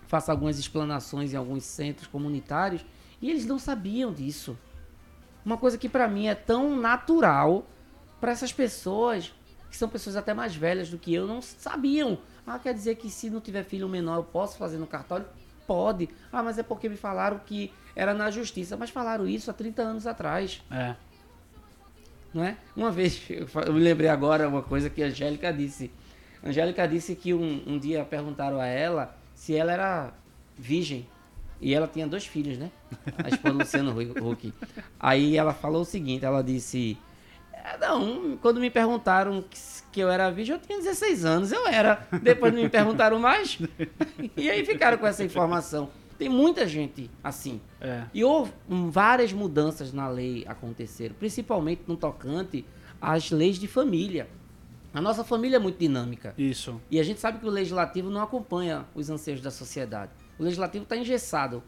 faço 0.06 0.30
algumas 0.30 0.58
explanações 0.58 1.32
em 1.32 1.36
alguns 1.36 1.64
centros 1.64 2.06
comunitários 2.06 2.84
e 3.22 3.30
eles 3.30 3.46
não 3.46 3.58
sabiam 3.58 4.12
disso. 4.12 4.58
Uma 5.44 5.56
coisa 5.56 5.78
que 5.78 5.88
para 5.88 6.08
mim 6.08 6.26
é 6.26 6.34
tão 6.34 6.76
natural 6.76 7.66
para 8.20 8.32
essas 8.32 8.52
pessoas 8.52 9.32
que 9.70 9.76
são 9.76 9.88
pessoas 9.88 10.16
até 10.16 10.34
mais 10.34 10.54
velhas 10.54 10.90
do 10.90 10.98
que 10.98 11.14
eu 11.14 11.26
não 11.26 11.40
sabiam. 11.40 12.18
Ah, 12.46 12.58
quer 12.58 12.74
dizer 12.74 12.96
que 12.96 13.08
se 13.08 13.30
não 13.30 13.40
tiver 13.40 13.62
filho 13.62 13.88
menor 13.88 14.16
eu 14.16 14.24
posso 14.24 14.58
fazer 14.58 14.78
no 14.78 14.86
cartório? 14.86 15.26
Pode. 15.70 16.08
Ah, 16.32 16.42
mas 16.42 16.58
é 16.58 16.64
porque 16.64 16.88
me 16.88 16.96
falaram 16.96 17.38
que 17.46 17.72
era 17.94 18.12
na 18.12 18.28
justiça. 18.28 18.76
Mas 18.76 18.90
falaram 18.90 19.24
isso 19.28 19.48
há 19.50 19.54
30 19.54 19.82
anos 19.82 20.04
atrás, 20.04 20.60
É. 20.68 20.96
não 22.34 22.42
é? 22.42 22.56
Uma 22.76 22.90
vez, 22.90 23.22
eu 23.30 23.72
me 23.72 23.78
lembrei 23.78 24.08
agora 24.08 24.48
uma 24.48 24.62
coisa 24.62 24.90
que 24.90 25.00
a 25.00 25.06
Angélica 25.06 25.52
disse. 25.52 25.92
A 26.42 26.48
Angélica 26.48 26.88
disse 26.88 27.14
que 27.14 27.32
um, 27.32 27.62
um 27.66 27.78
dia 27.78 28.04
perguntaram 28.04 28.58
a 28.60 28.66
ela 28.66 29.14
se 29.34 29.54
ela 29.54 29.70
era 29.72 30.12
virgem. 30.58 31.06
E 31.60 31.72
ela 31.74 31.86
tinha 31.86 32.06
dois 32.06 32.26
filhos, 32.26 32.58
né? 32.58 32.70
A 33.22 33.28
esposa 33.28 33.52
do 33.54 33.58
Luciano 33.60 33.92
Hu- 33.92 34.30
Huck. 34.32 34.52
Aí 34.98 35.36
ela 35.36 35.52
falou 35.54 35.82
o 35.82 35.84
seguinte, 35.84 36.24
ela 36.24 36.42
disse... 36.42 36.98
"É, 37.80 37.88
Não, 37.88 38.36
quando 38.36 38.60
me 38.60 38.70
perguntaram 38.70 39.44
que, 39.90 40.00
eu 40.00 40.08
era 40.10 40.30
virgem, 40.30 40.54
eu 40.54 40.60
tinha 40.60 40.78
16 40.78 41.24
anos, 41.24 41.52
eu 41.52 41.66
era. 41.66 42.06
Depois 42.22 42.52
não 42.52 42.62
me 42.62 42.68
perguntaram 42.68 43.18
mais. 43.18 43.58
E 44.36 44.48
aí 44.48 44.64
ficaram 44.64 44.98
com 44.98 45.06
essa 45.06 45.24
informação. 45.24 45.90
Tem 46.18 46.28
muita 46.28 46.66
gente 46.68 47.10
assim. 47.24 47.60
É. 47.80 48.04
E 48.12 48.22
houve 48.22 48.52
várias 48.68 49.32
mudanças 49.32 49.92
na 49.92 50.08
lei 50.08 50.44
aconteceram, 50.46 51.14
principalmente 51.18 51.82
no 51.86 51.96
tocante 51.96 52.64
às 53.00 53.30
leis 53.30 53.56
de 53.58 53.66
família. 53.66 54.28
A 54.92 55.00
nossa 55.00 55.22
família 55.24 55.56
é 55.56 55.58
muito 55.58 55.78
dinâmica. 55.78 56.34
Isso. 56.36 56.80
E 56.90 56.98
a 56.98 57.02
gente 57.02 57.20
sabe 57.20 57.38
que 57.38 57.46
o 57.46 57.50
legislativo 57.50 58.10
não 58.10 58.20
acompanha 58.20 58.84
os 58.94 59.08
anseios 59.08 59.40
da 59.40 59.50
sociedade. 59.50 60.10
O 60.38 60.42
legislativo 60.42 60.82
está 60.82 60.96
engessado. 60.96 61.62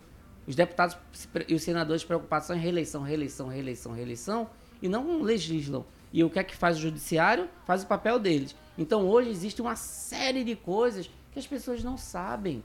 Os 0.46 0.56
deputados 0.56 0.98
e 1.46 1.54
os 1.54 1.62
senadores 1.62 2.02
preocupados 2.02 2.48
são 2.48 2.56
em 2.56 2.58
reeleição, 2.58 3.02
reeleição, 3.02 3.48
reeleição, 3.48 3.92
reeleição, 3.92 4.50
e 4.82 4.88
não 4.88 5.22
legislam. 5.22 5.84
E 6.12 6.22
o 6.22 6.30
que 6.30 6.38
é 6.38 6.44
que 6.44 6.54
faz 6.54 6.76
o 6.76 6.80
judiciário? 6.80 7.48
Faz 7.64 7.82
o 7.82 7.86
papel 7.86 8.18
deles. 8.18 8.54
Então 8.76 9.08
hoje 9.08 9.30
existe 9.30 9.62
uma 9.62 9.76
série 9.76 10.44
de 10.44 10.54
coisas 10.54 11.10
que 11.32 11.38
as 11.38 11.46
pessoas 11.46 11.82
não 11.82 11.96
sabem. 11.96 12.62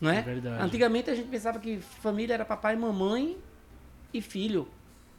Não 0.00 0.10
é? 0.10 0.18
É 0.18 0.22
verdade. 0.22 0.62
Antigamente 0.62 1.10
a 1.10 1.14
gente 1.14 1.28
pensava 1.28 1.58
que 1.58 1.78
família 1.80 2.34
era 2.34 2.44
papai, 2.44 2.76
mamãe 2.76 3.38
e 4.12 4.20
filho. 4.20 4.68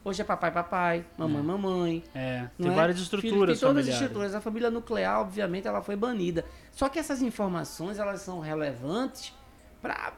Hoje 0.05 0.21
é 0.21 0.25
papai, 0.25 0.51
papai, 0.51 1.05
mamãe, 1.17 1.41
mamãe. 1.41 2.03
É. 2.13 2.49
Tem 2.57 2.69
é? 2.69 2.75
várias 2.75 2.97
Filho, 2.97 3.03
estruturas 3.03 3.59
Tem 3.59 3.67
todas 3.67 3.87
as 3.87 3.93
familiares. 3.93 4.01
estruturas. 4.01 4.35
A 4.35 4.41
família 4.41 4.69
nuclear, 4.69 5.21
obviamente, 5.21 5.65
ela 5.65 5.81
foi 5.81 5.95
banida. 5.95 6.43
Só 6.73 6.89
que 6.89 6.99
essas 6.99 7.21
informações, 7.21 7.97
elas 7.97 8.19
são 8.19 8.41
relevantes 8.41 9.33
para 9.81 10.11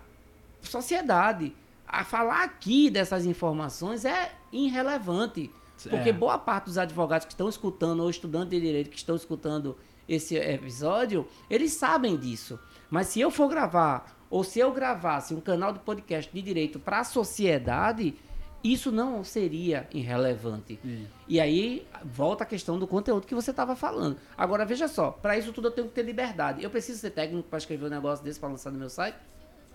sociedade. 0.64 1.56
A 1.88 2.04
falar 2.04 2.44
aqui 2.44 2.90
dessas 2.90 3.28
informações 3.28 4.06
é 4.06 4.32
irrelevante. 4.52 5.52
Porque 5.84 6.10
É. 6.10 6.14
boa 6.14 6.38
parte 6.38 6.66
dos 6.66 6.78
advogados 6.78 7.26
que 7.26 7.34
estão 7.34 7.48
escutando, 7.50 8.02
ou 8.02 8.10
estudantes 8.10 8.50
de 8.50 8.60
direito 8.66 8.90
que 8.90 8.98
estão 8.98 9.16
escutando 9.16 9.78
esse 10.08 10.36
episódio, 10.36 11.28
eles 11.50 11.74
sabem 11.74 12.16
disso. 12.18 12.60
Mas 12.90 13.08
se 13.08 13.20
eu 13.20 13.30
for 13.32 13.48
gravar, 13.48 14.16
ou 14.30 14.44
se 14.44 14.60
eu 14.60 14.72
gravasse 14.72 15.34
um 15.34 15.42
canal 15.42 15.74
de 15.74 15.80
podcast 15.80 16.32
de 16.34 16.42
direito 16.42 16.80
para 16.80 17.00
a 17.00 17.04
sociedade, 17.04 18.16
isso 18.64 18.92
não 18.92 19.24
seria 19.24 19.88
irrelevante. 19.94 20.80
Sim. 20.82 21.08
E 21.28 21.40
aí 21.40 21.86
volta 22.04 22.44
a 22.44 22.48
questão 22.48 22.80
do 22.80 22.88
conteúdo 22.88 23.28
que 23.28 23.36
você 23.36 23.52
estava 23.52 23.76
falando. 23.76 24.18
Agora 24.38 24.66
veja 24.66 24.88
só, 24.88 25.12
para 25.12 25.38
isso 25.38 25.52
tudo 25.54 25.68
eu 25.68 25.72
tenho 25.72 25.88
que 25.88 25.94
ter 25.94 26.04
liberdade. 26.04 26.64
Eu 26.64 26.70
preciso 26.70 27.00
ser 27.00 27.12
técnico 27.12 27.48
para 27.50 27.58
escrever 27.60 27.86
um 27.86 27.90
negócio 27.90 28.24
desse 28.24 28.40
para 28.40 28.50
lançar 28.50 28.72
no 28.72 28.78
meu 28.80 28.90
site? 28.90 29.18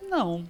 Não. 0.02 0.44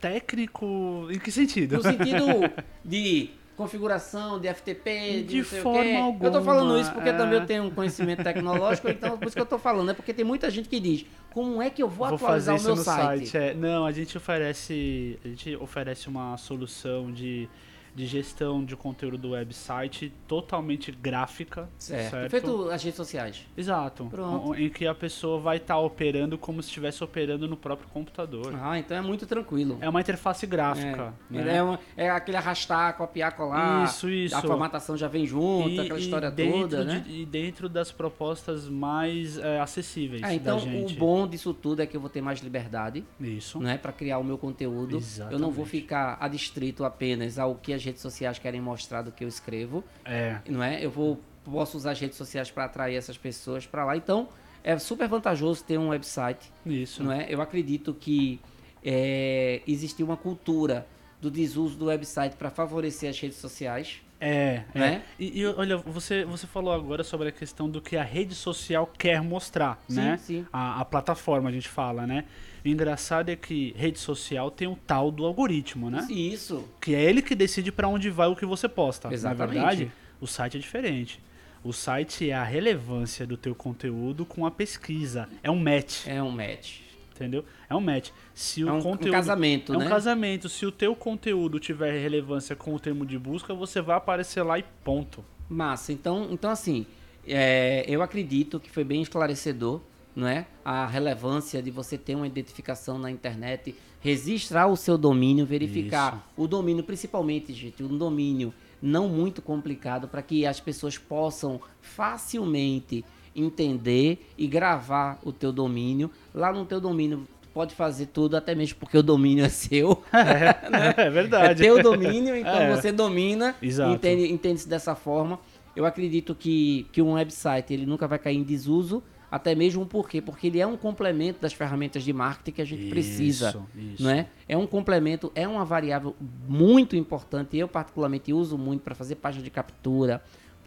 Técnico. 0.00 1.08
Em 1.10 1.18
que 1.18 1.30
sentido? 1.30 1.76
No 1.76 1.82
sentido 1.82 2.24
de 2.84 3.30
configuração, 3.60 4.40
de 4.40 4.48
FTP, 4.48 5.22
de, 5.22 5.22
De 5.24 5.42
forma 5.44 5.82
quê. 5.82 5.94
alguma, 5.94 6.24
Eu 6.24 6.32
tô 6.32 6.40
falando 6.42 6.80
isso 6.80 6.90
porque 6.92 7.10
é. 7.10 7.12
também 7.12 7.38
eu 7.38 7.44
tenho 7.46 7.64
um 7.64 7.70
conhecimento 7.70 8.22
tecnológico, 8.24 8.88
então 8.88 9.18
por 9.18 9.26
isso 9.26 9.36
que 9.36 9.42
eu 9.42 9.46
tô 9.46 9.58
falando. 9.58 9.90
É 9.90 9.92
porque 9.92 10.14
tem 10.14 10.24
muita 10.24 10.48
gente 10.48 10.66
que 10.66 10.80
diz, 10.80 11.04
como 11.30 11.60
é 11.60 11.68
que 11.68 11.82
eu 11.82 11.88
vou, 11.88 12.06
Vou 12.08 12.16
atualizar 12.16 12.58
o 12.58 12.62
meu 12.62 12.76
site? 12.76 13.26
site. 13.28 13.36
é. 13.36 13.52
Não, 13.52 13.84
a 13.84 13.92
gente 13.92 14.16
oferece. 14.16 15.18
A 15.22 15.28
gente 15.28 15.56
oferece 15.56 16.08
uma 16.08 16.38
solução 16.38 17.12
de, 17.12 17.50
de 17.94 18.06
gestão 18.06 18.64
de 18.64 18.76
conteúdo 18.76 19.18
do 19.18 19.30
website 19.30 20.12
totalmente 20.28 20.90
gráfica. 20.92 21.68
Certo. 21.78 22.10
certo? 22.10 22.30
Feito 22.30 22.70
as 22.70 22.82
redes 22.82 22.96
sociais. 22.96 23.46
Exato. 23.56 24.06
Pronto. 24.06 24.54
Em 24.54 24.68
que 24.68 24.86
a 24.86 24.94
pessoa 24.94 25.38
vai 25.40 25.56
estar 25.56 25.78
operando 25.78 26.38
como 26.38 26.62
se 26.62 26.68
estivesse 26.68 27.02
operando 27.02 27.48
no 27.48 27.56
próprio 27.56 27.88
computador. 27.88 28.54
Ah, 28.60 28.78
então 28.78 28.96
é 28.96 29.00
muito 29.00 29.26
tranquilo. 29.26 29.78
É 29.80 29.88
uma 29.88 30.00
interface 30.00 30.46
gráfica. 30.46 31.12
É, 31.32 31.34
né? 31.34 31.56
é, 31.56 31.62
uma- 31.62 31.78
é 31.96 32.10
aquele 32.10 32.36
arrastar, 32.36 32.96
copiar, 32.96 33.36
colar. 33.36 33.84
Isso, 33.84 34.08
isso. 34.08 34.36
A 34.36 34.40
formatação 34.42 34.96
já 34.96 35.08
vem 35.08 35.26
junto, 35.26 35.80
aquela 35.80 35.98
história 35.98 36.30
toda, 36.30 36.84
né? 36.84 37.00
de- 37.06 37.20
e 37.22 37.26
dentro 37.26 37.68
das 37.68 37.90
propostas 37.90 38.68
mais 38.68 39.36
é, 39.38 39.60
acessíveis 39.60 40.22
Ah, 40.22 40.34
então 40.34 40.58
o 40.58 40.92
bom 40.94 41.26
disso 41.26 41.52
tudo 41.52 41.82
é 41.82 41.86
que 41.86 41.96
eu 41.96 42.00
vou 42.00 42.10
ter 42.10 42.20
mais 42.20 42.40
liberdade, 42.40 43.04
Isso. 43.20 43.58
né, 43.58 43.76
para 43.78 43.92
criar 43.92 44.18
o 44.18 44.24
meu 44.24 44.38
conteúdo. 44.38 44.98
Eu 45.30 45.38
não 45.38 45.50
vou 45.50 45.64
Exatamente. 45.64 45.68
ficar 45.70 46.16
adstrito 46.20 46.84
apenas 46.84 47.38
ao 47.38 47.54
que 47.54 47.72
as 47.80 47.84
redes 47.84 48.02
sociais 48.02 48.38
querem 48.38 48.60
mostrar 48.60 49.02
do 49.02 49.10
que 49.10 49.24
eu 49.24 49.28
escrevo, 49.28 49.82
É. 50.04 50.38
não 50.48 50.62
é? 50.62 50.84
Eu 50.84 50.90
vou 50.90 51.20
posso 51.44 51.76
usar 51.76 51.92
as 51.92 52.00
redes 52.00 52.16
sociais 52.16 52.50
para 52.50 52.66
atrair 52.66 52.94
essas 52.96 53.16
pessoas 53.16 53.66
para 53.66 53.84
lá. 53.84 53.96
Então, 53.96 54.28
é 54.62 54.78
super 54.78 55.08
vantajoso 55.08 55.64
ter 55.64 55.78
um 55.78 55.88
website, 55.88 56.52
Isso. 56.66 57.02
não 57.02 57.10
é? 57.10 57.26
Eu 57.28 57.40
acredito 57.40 57.94
que 57.94 58.38
é, 58.84 59.62
existe 59.66 60.02
uma 60.02 60.16
cultura 60.16 60.86
do 61.20 61.30
desuso 61.30 61.76
do 61.76 61.86
website 61.86 62.36
para 62.36 62.50
favorecer 62.50 63.08
as 63.10 63.18
redes 63.18 63.38
sociais. 63.38 64.00
É, 64.20 64.62
é. 64.74 64.78
Né? 64.78 65.02
E, 65.18 65.40
e, 65.40 65.46
olha, 65.46 65.78
você, 65.78 66.24
você 66.24 66.46
falou 66.46 66.72
agora 66.72 67.02
sobre 67.02 67.28
a 67.28 67.32
questão 67.32 67.68
do 67.68 67.80
que 67.80 67.96
a 67.96 68.02
rede 68.02 68.34
social 68.34 68.86
quer 68.98 69.22
mostrar, 69.22 69.82
Sim, 69.88 69.96
né? 69.96 70.16
sim. 70.18 70.46
A, 70.52 70.80
a 70.80 70.84
plataforma, 70.84 71.48
a 71.48 71.52
gente 71.52 71.68
fala, 71.68 72.06
né? 72.06 72.24
O 72.64 72.68
engraçado 72.68 73.30
é 73.30 73.36
que 73.36 73.74
rede 73.76 73.98
social 73.98 74.50
tem 74.50 74.68
o 74.68 74.76
tal 74.76 75.10
do 75.10 75.24
algoritmo, 75.24 75.88
né? 75.88 76.06
Isso. 76.10 76.68
Que 76.80 76.94
é 76.94 77.02
ele 77.02 77.22
que 77.22 77.34
decide 77.34 77.72
pra 77.72 77.88
onde 77.88 78.10
vai 78.10 78.28
o 78.28 78.36
que 78.36 78.44
você 78.44 78.68
posta. 78.68 79.12
Exatamente. 79.12 79.56
Na 79.56 79.64
verdade, 79.64 79.92
o 80.20 80.26
site 80.26 80.58
é 80.58 80.60
diferente. 80.60 81.20
O 81.64 81.72
site 81.72 82.30
é 82.30 82.34
a 82.34 82.44
relevância 82.44 83.26
do 83.26 83.36
teu 83.36 83.54
conteúdo 83.54 84.26
com 84.26 84.44
a 84.44 84.50
pesquisa. 84.50 85.28
É 85.42 85.50
um 85.50 85.58
match, 85.58 86.06
É 86.06 86.22
um 86.22 86.30
match. 86.30 86.80
Entendeu? 87.20 87.44
É 87.68 87.74
um 87.74 87.80
match. 87.80 88.10
Se 88.34 88.62
É 88.62 88.64
o 88.64 88.74
um, 88.74 88.78
um 88.78 88.82
conteúdo 88.82 89.12
casamento, 89.12 89.74
é 89.74 89.76
um 89.76 89.80
né? 89.80 89.88
casamento. 89.88 90.48
Se 90.48 90.64
o 90.64 90.72
teu 90.72 90.96
conteúdo 90.96 91.60
tiver 91.60 91.92
relevância 92.00 92.56
com 92.56 92.74
o 92.74 92.80
termo 92.80 93.04
de 93.04 93.18
busca, 93.18 93.52
você 93.52 93.80
vai 93.80 93.96
aparecer 93.96 94.42
lá 94.42 94.58
e 94.58 94.64
ponto. 94.82 95.24
Massa. 95.48 95.92
Então, 95.92 96.28
então 96.30 96.50
assim, 96.50 96.86
é, 97.26 97.84
eu 97.86 98.02
acredito 98.02 98.58
que 98.58 98.70
foi 98.70 98.84
bem 98.84 99.02
esclarecedor, 99.02 99.80
não 100.16 100.26
é? 100.26 100.46
A 100.64 100.86
relevância 100.86 101.62
de 101.62 101.70
você 101.70 101.98
ter 101.98 102.14
uma 102.14 102.26
identificação 102.26 102.98
na 102.98 103.10
internet, 103.10 103.74
registrar 104.00 104.66
o 104.66 104.76
seu 104.76 104.96
domínio, 104.96 105.44
verificar 105.44 106.32
o 106.36 106.46
domínio, 106.46 106.82
principalmente, 106.82 107.52
gente, 107.52 107.82
um 107.82 107.96
domínio 107.96 108.52
não 108.80 109.08
muito 109.08 109.42
complicado 109.42 110.08
para 110.08 110.22
que 110.22 110.46
as 110.46 110.58
pessoas 110.58 110.96
possam 110.96 111.60
facilmente 111.82 113.04
entender 113.34 114.26
e 114.36 114.46
gravar 114.46 115.18
o 115.24 115.32
teu 115.32 115.52
domínio. 115.52 116.10
Lá 116.34 116.52
no 116.52 116.64
teu 116.64 116.80
domínio 116.80 117.26
pode 117.52 117.74
fazer 117.74 118.06
tudo, 118.06 118.36
até 118.36 118.54
mesmo 118.54 118.78
porque 118.78 118.96
o 118.96 119.02
domínio 119.02 119.44
é 119.44 119.48
seu. 119.48 120.02
É, 120.12 121.02
É 121.06 121.10
verdade. 121.10 121.62
teu 121.62 121.82
domínio, 121.82 122.34
então 122.36 122.52
É. 122.60 122.74
você 122.76 122.92
domina, 122.92 123.54
Exato. 123.60 123.92
entende, 123.94 124.30
entende-se 124.32 124.68
dessa 124.68 124.94
forma. 124.94 125.38
Eu 125.74 125.84
acredito 125.86 126.34
que, 126.34 126.86
que 126.92 127.00
um 127.00 127.12
website 127.12 127.72
ele 127.72 127.86
nunca 127.86 128.06
vai 128.06 128.18
cair 128.18 128.36
em 128.36 128.42
desuso, 128.42 129.02
até 129.30 129.54
mesmo 129.54 129.86
por 129.86 130.08
quê? 130.08 130.20
Porque 130.20 130.48
ele 130.48 130.58
é 130.60 130.66
um 130.66 130.76
complemento 130.76 131.40
das 131.40 131.52
ferramentas 131.52 132.02
de 132.02 132.12
marketing 132.12 132.50
que 132.56 132.60
a 132.62 132.64
gente 132.64 132.88
precisa. 132.90 133.50
Isso, 133.50 133.66
isso. 133.94 134.02
Não 134.02 134.10
é? 134.10 134.26
é 134.48 134.56
um 134.56 134.66
complemento, 134.66 135.30
é 135.36 135.46
uma 135.46 135.64
variável 135.64 136.16
muito 136.48 136.96
importante. 136.96 137.56
Eu, 137.56 137.68
particularmente, 137.68 138.32
uso 138.32 138.58
muito 138.58 138.82
para 138.82 138.94
fazer 138.96 139.14
página 139.14 139.44
de 139.44 139.50
captura, 139.50 140.20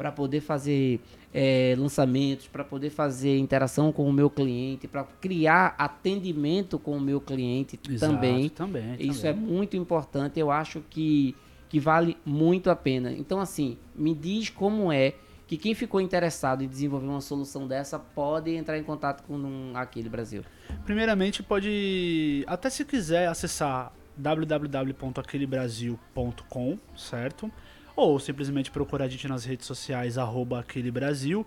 para 0.03 0.11
poder 0.11 0.41
fazer 0.41 0.99
é, 1.33 1.73
lançamentos, 1.77 2.49
para 2.49 2.65
poder 2.65 2.89
fazer 2.89 3.37
interação 3.37 3.89
com 3.89 4.05
o 4.05 4.11
meu 4.11 4.29
cliente, 4.29 4.85
para 4.85 5.05
criar 5.05 5.75
atendimento 5.77 6.77
com 6.77 6.97
o 6.97 6.99
meu 6.99 7.21
cliente 7.21 7.79
Exato, 7.89 8.13
também. 8.13 8.49
também. 8.49 8.97
Isso 8.99 9.21
também. 9.21 9.41
é 9.41 9.47
muito 9.47 9.77
importante, 9.77 10.37
eu 10.37 10.51
acho 10.51 10.83
que, 10.89 11.33
que 11.69 11.79
vale 11.79 12.17
muito 12.25 12.69
a 12.69 12.75
pena. 12.75 13.13
Então, 13.13 13.39
assim, 13.39 13.77
me 13.95 14.13
diz 14.13 14.49
como 14.49 14.91
é 14.91 15.13
que 15.47 15.55
quem 15.55 15.73
ficou 15.73 16.01
interessado 16.01 16.65
em 16.65 16.67
desenvolver 16.67 17.07
uma 17.07 17.21
solução 17.21 17.65
dessa 17.65 17.97
pode 17.97 18.53
entrar 18.53 18.77
em 18.77 18.83
contato 18.83 19.23
com 19.23 19.37
um, 19.37 19.71
aquele 19.73 20.09
Brasil. 20.09 20.43
Primeiramente, 20.83 21.41
pode, 21.41 22.43
até 22.45 22.69
se 22.69 22.83
quiser, 22.83 23.29
acessar 23.29 23.93
www.aquelebrasil.com, 24.17 26.77
certo? 26.93 27.49
Ou 27.95 28.19
simplesmente 28.19 28.71
procurar 28.71 29.05
a 29.05 29.07
gente 29.07 29.27
nas 29.27 29.45
redes 29.45 29.65
sociais, 29.67 30.17
arroba 30.17 30.59
Aquele 30.59 30.89
Brasil, 30.91 31.45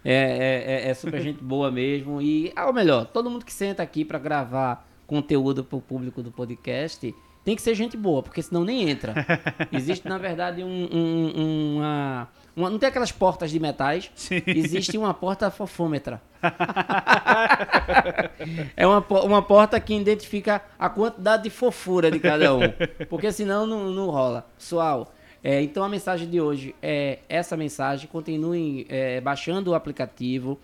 É, 0.04 0.14
é- 0.14 0.86
é- 0.86 0.90
é 0.90 0.94
super 0.94 1.20
gente 1.20 1.42
boa 1.42 1.70
mesmo. 1.70 2.20
E, 2.22 2.52
ao 2.54 2.72
melhor, 2.72 3.06
todo 3.06 3.30
mundo 3.30 3.44
que 3.44 3.52
senta 3.52 3.82
aqui 3.82 4.04
para 4.04 4.18
gravar 4.18 4.86
conteúdo 5.06 5.64
para 5.64 5.76
o 5.76 5.80
público 5.80 6.22
do 6.22 6.30
podcast, 6.30 7.14
tem 7.48 7.56
que 7.56 7.62
ser 7.62 7.74
gente 7.74 7.96
boa, 7.96 8.22
porque 8.22 8.42
senão 8.42 8.62
nem 8.62 8.90
entra. 8.90 9.14
Existe, 9.72 10.06
na 10.06 10.18
verdade, 10.18 10.62
um, 10.62 10.68
um- 10.92 11.76
uma, 11.78 12.28
uma- 12.54 12.68
Não 12.68 12.78
tem 12.78 12.90
aquelas 12.90 13.10
portas 13.10 13.50
de 13.50 13.58
metais. 13.58 14.10
Sim. 14.14 14.42
Existe 14.46 14.98
uma 14.98 15.14
porta 15.14 15.50
fofômetra. 15.50 16.20
é 18.76 18.86
uma, 18.86 19.02
uma 19.22 19.40
porta 19.40 19.80
que 19.80 19.94
identifica 19.94 20.60
a 20.78 20.90
quantidade 20.90 21.44
de 21.44 21.48
fofura 21.50 22.10
de 22.10 22.20
cada 22.20 22.54
um. 22.54 22.60
Porque 23.08 23.32
senão 23.32 23.66
não, 23.66 23.90
não 23.92 24.10
rola. 24.10 24.46
Pessoal, 24.58 25.10
é, 25.42 25.62
então 25.62 25.82
a 25.82 25.88
mensagem 25.88 26.28
de 26.28 26.42
hoje 26.42 26.74
é 26.82 27.20
essa 27.30 27.56
mensagem. 27.56 28.06
Continuem 28.08 28.84
é, 28.90 29.22
baixando 29.22 29.70
o 29.70 29.74
aplicativo, 29.74 30.60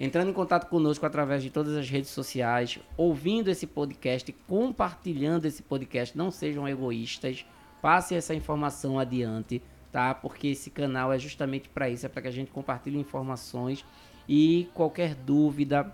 entrando 0.00 0.30
em 0.30 0.32
contato 0.32 0.66
conosco 0.68 1.04
através 1.04 1.42
de 1.42 1.50
todas 1.50 1.76
as 1.76 1.90
redes 1.90 2.08
sociais, 2.08 2.78
ouvindo 2.96 3.50
esse 3.50 3.66
podcast, 3.66 4.32
compartilhando 4.48 5.44
esse 5.44 5.62
podcast. 5.62 6.16
Não 6.16 6.30
sejam 6.30 6.66
egoístas. 6.66 7.44
Passe 7.82 8.14
essa 8.14 8.34
informação 8.34 8.98
adiante, 8.98 9.62
tá? 9.92 10.14
Porque 10.14 10.48
esse 10.48 10.70
canal 10.70 11.12
é 11.12 11.18
justamente 11.18 11.68
para 11.68 11.90
isso, 11.90 12.06
é 12.06 12.08
para 12.08 12.22
que 12.22 12.28
a 12.28 12.32
gente 12.32 12.50
compartilhe 12.50 12.98
informações 12.98 13.84
e 14.26 14.68
qualquer 14.74 15.14
dúvida, 15.14 15.92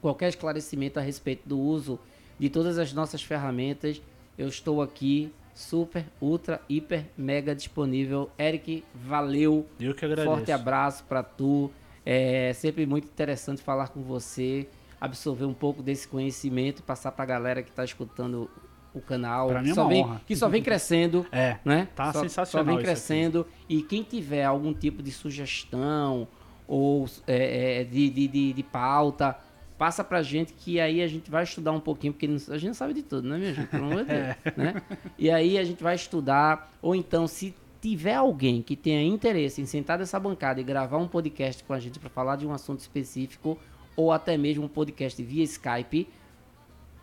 qualquer 0.00 0.28
esclarecimento 0.28 0.98
a 0.98 1.02
respeito 1.02 1.48
do 1.48 1.58
uso 1.58 1.98
de 2.38 2.48
todas 2.48 2.78
as 2.78 2.92
nossas 2.92 3.22
ferramentas, 3.22 4.00
eu 4.36 4.48
estou 4.48 4.80
aqui 4.80 5.32
super, 5.54 6.04
ultra, 6.20 6.60
hiper, 6.68 7.06
mega 7.16 7.54
disponível. 7.54 8.30
Eric, 8.38 8.84
valeu. 8.94 9.66
Eu 9.80 9.94
que 9.94 10.04
agradeço. 10.04 10.36
Forte 10.36 10.52
abraço 10.52 11.04
para 11.04 11.22
tu. 11.22 11.70
É 12.10 12.54
sempre 12.54 12.86
muito 12.86 13.04
interessante 13.04 13.60
falar 13.60 13.88
com 13.88 14.00
você, 14.02 14.66
absorver 14.98 15.44
um 15.44 15.52
pouco 15.52 15.82
desse 15.82 16.08
conhecimento 16.08 16.78
e 16.78 16.82
passar 16.82 17.12
para 17.12 17.22
a 17.22 17.26
galera 17.26 17.62
que 17.62 17.68
está 17.68 17.84
escutando 17.84 18.50
o 18.94 19.00
canal, 19.02 19.48
Pra 19.48 19.58
mim 19.58 19.66
que, 19.66 19.70
é 19.72 19.74
só 19.74 19.86
vem, 19.86 20.02
honra. 20.04 20.20
que 20.26 20.34
só 20.34 20.48
vem 20.48 20.62
crescendo 20.62 21.26
É. 21.30 21.58
né? 21.62 21.86
Tá 21.94 22.10
só, 22.10 22.20
sensacional 22.20 22.64
Só 22.64 22.72
vem 22.72 22.82
crescendo. 22.82 23.46
E 23.68 23.82
quem 23.82 24.02
tiver 24.02 24.42
algum 24.44 24.72
tipo 24.72 25.02
de 25.02 25.10
sugestão 25.10 26.26
ou 26.66 27.06
é, 27.26 27.80
é, 27.80 27.84
de, 27.84 28.08
de, 28.08 28.26
de, 28.26 28.52
de 28.54 28.62
pauta, 28.62 29.36
passa 29.76 30.02
pra 30.02 30.22
gente 30.22 30.54
que 30.54 30.80
aí 30.80 31.02
a 31.02 31.06
gente 31.06 31.30
vai 31.30 31.44
estudar 31.44 31.72
um 31.72 31.80
pouquinho, 31.80 32.14
porque 32.14 32.24
a 32.26 32.56
gente 32.56 32.68
não 32.68 32.74
sabe 32.74 32.94
de 32.94 33.02
tudo, 33.02 33.28
né, 33.28 33.36
minha 33.36 33.52
gente? 33.52 33.68
Pelo 33.68 33.84
amor 33.84 34.04
de 34.04 34.12
Deus, 34.14 34.56
né? 34.56 34.82
E 35.18 35.30
aí 35.30 35.58
a 35.58 35.64
gente 35.64 35.82
vai 35.82 35.94
estudar, 35.94 36.72
ou 36.80 36.94
então 36.94 37.26
se 37.28 37.54
tiver 37.90 38.14
alguém 38.14 38.60
que 38.60 38.76
tenha 38.76 39.02
interesse 39.02 39.62
em 39.62 39.66
sentar 39.66 39.98
nessa 39.98 40.20
bancada 40.20 40.60
e 40.60 40.64
gravar 40.64 40.98
um 40.98 41.08
podcast 41.08 41.64
com 41.64 41.72
a 41.72 41.80
gente 41.80 41.98
para 41.98 42.10
falar 42.10 42.36
de 42.36 42.46
um 42.46 42.52
assunto 42.52 42.80
específico, 42.80 43.58
ou 43.96 44.12
até 44.12 44.36
mesmo 44.36 44.64
um 44.64 44.68
podcast 44.68 45.22
via 45.22 45.42
Skype, 45.44 46.08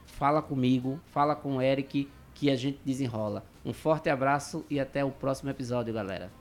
fala 0.05 0.41
comigo, 0.41 0.99
fala 1.07 1.35
com 1.35 1.57
o 1.57 1.61
Eric, 1.61 2.07
que 2.35 2.51
a 2.51 2.55
gente 2.55 2.79
desenrola. 2.85 3.43
Um 3.65 3.73
forte 3.73 4.09
abraço 4.09 4.63
e 4.69 4.79
até 4.79 5.03
o 5.03 5.09
próximo 5.09 5.49
episódio, 5.49 5.93
galera. 5.93 6.31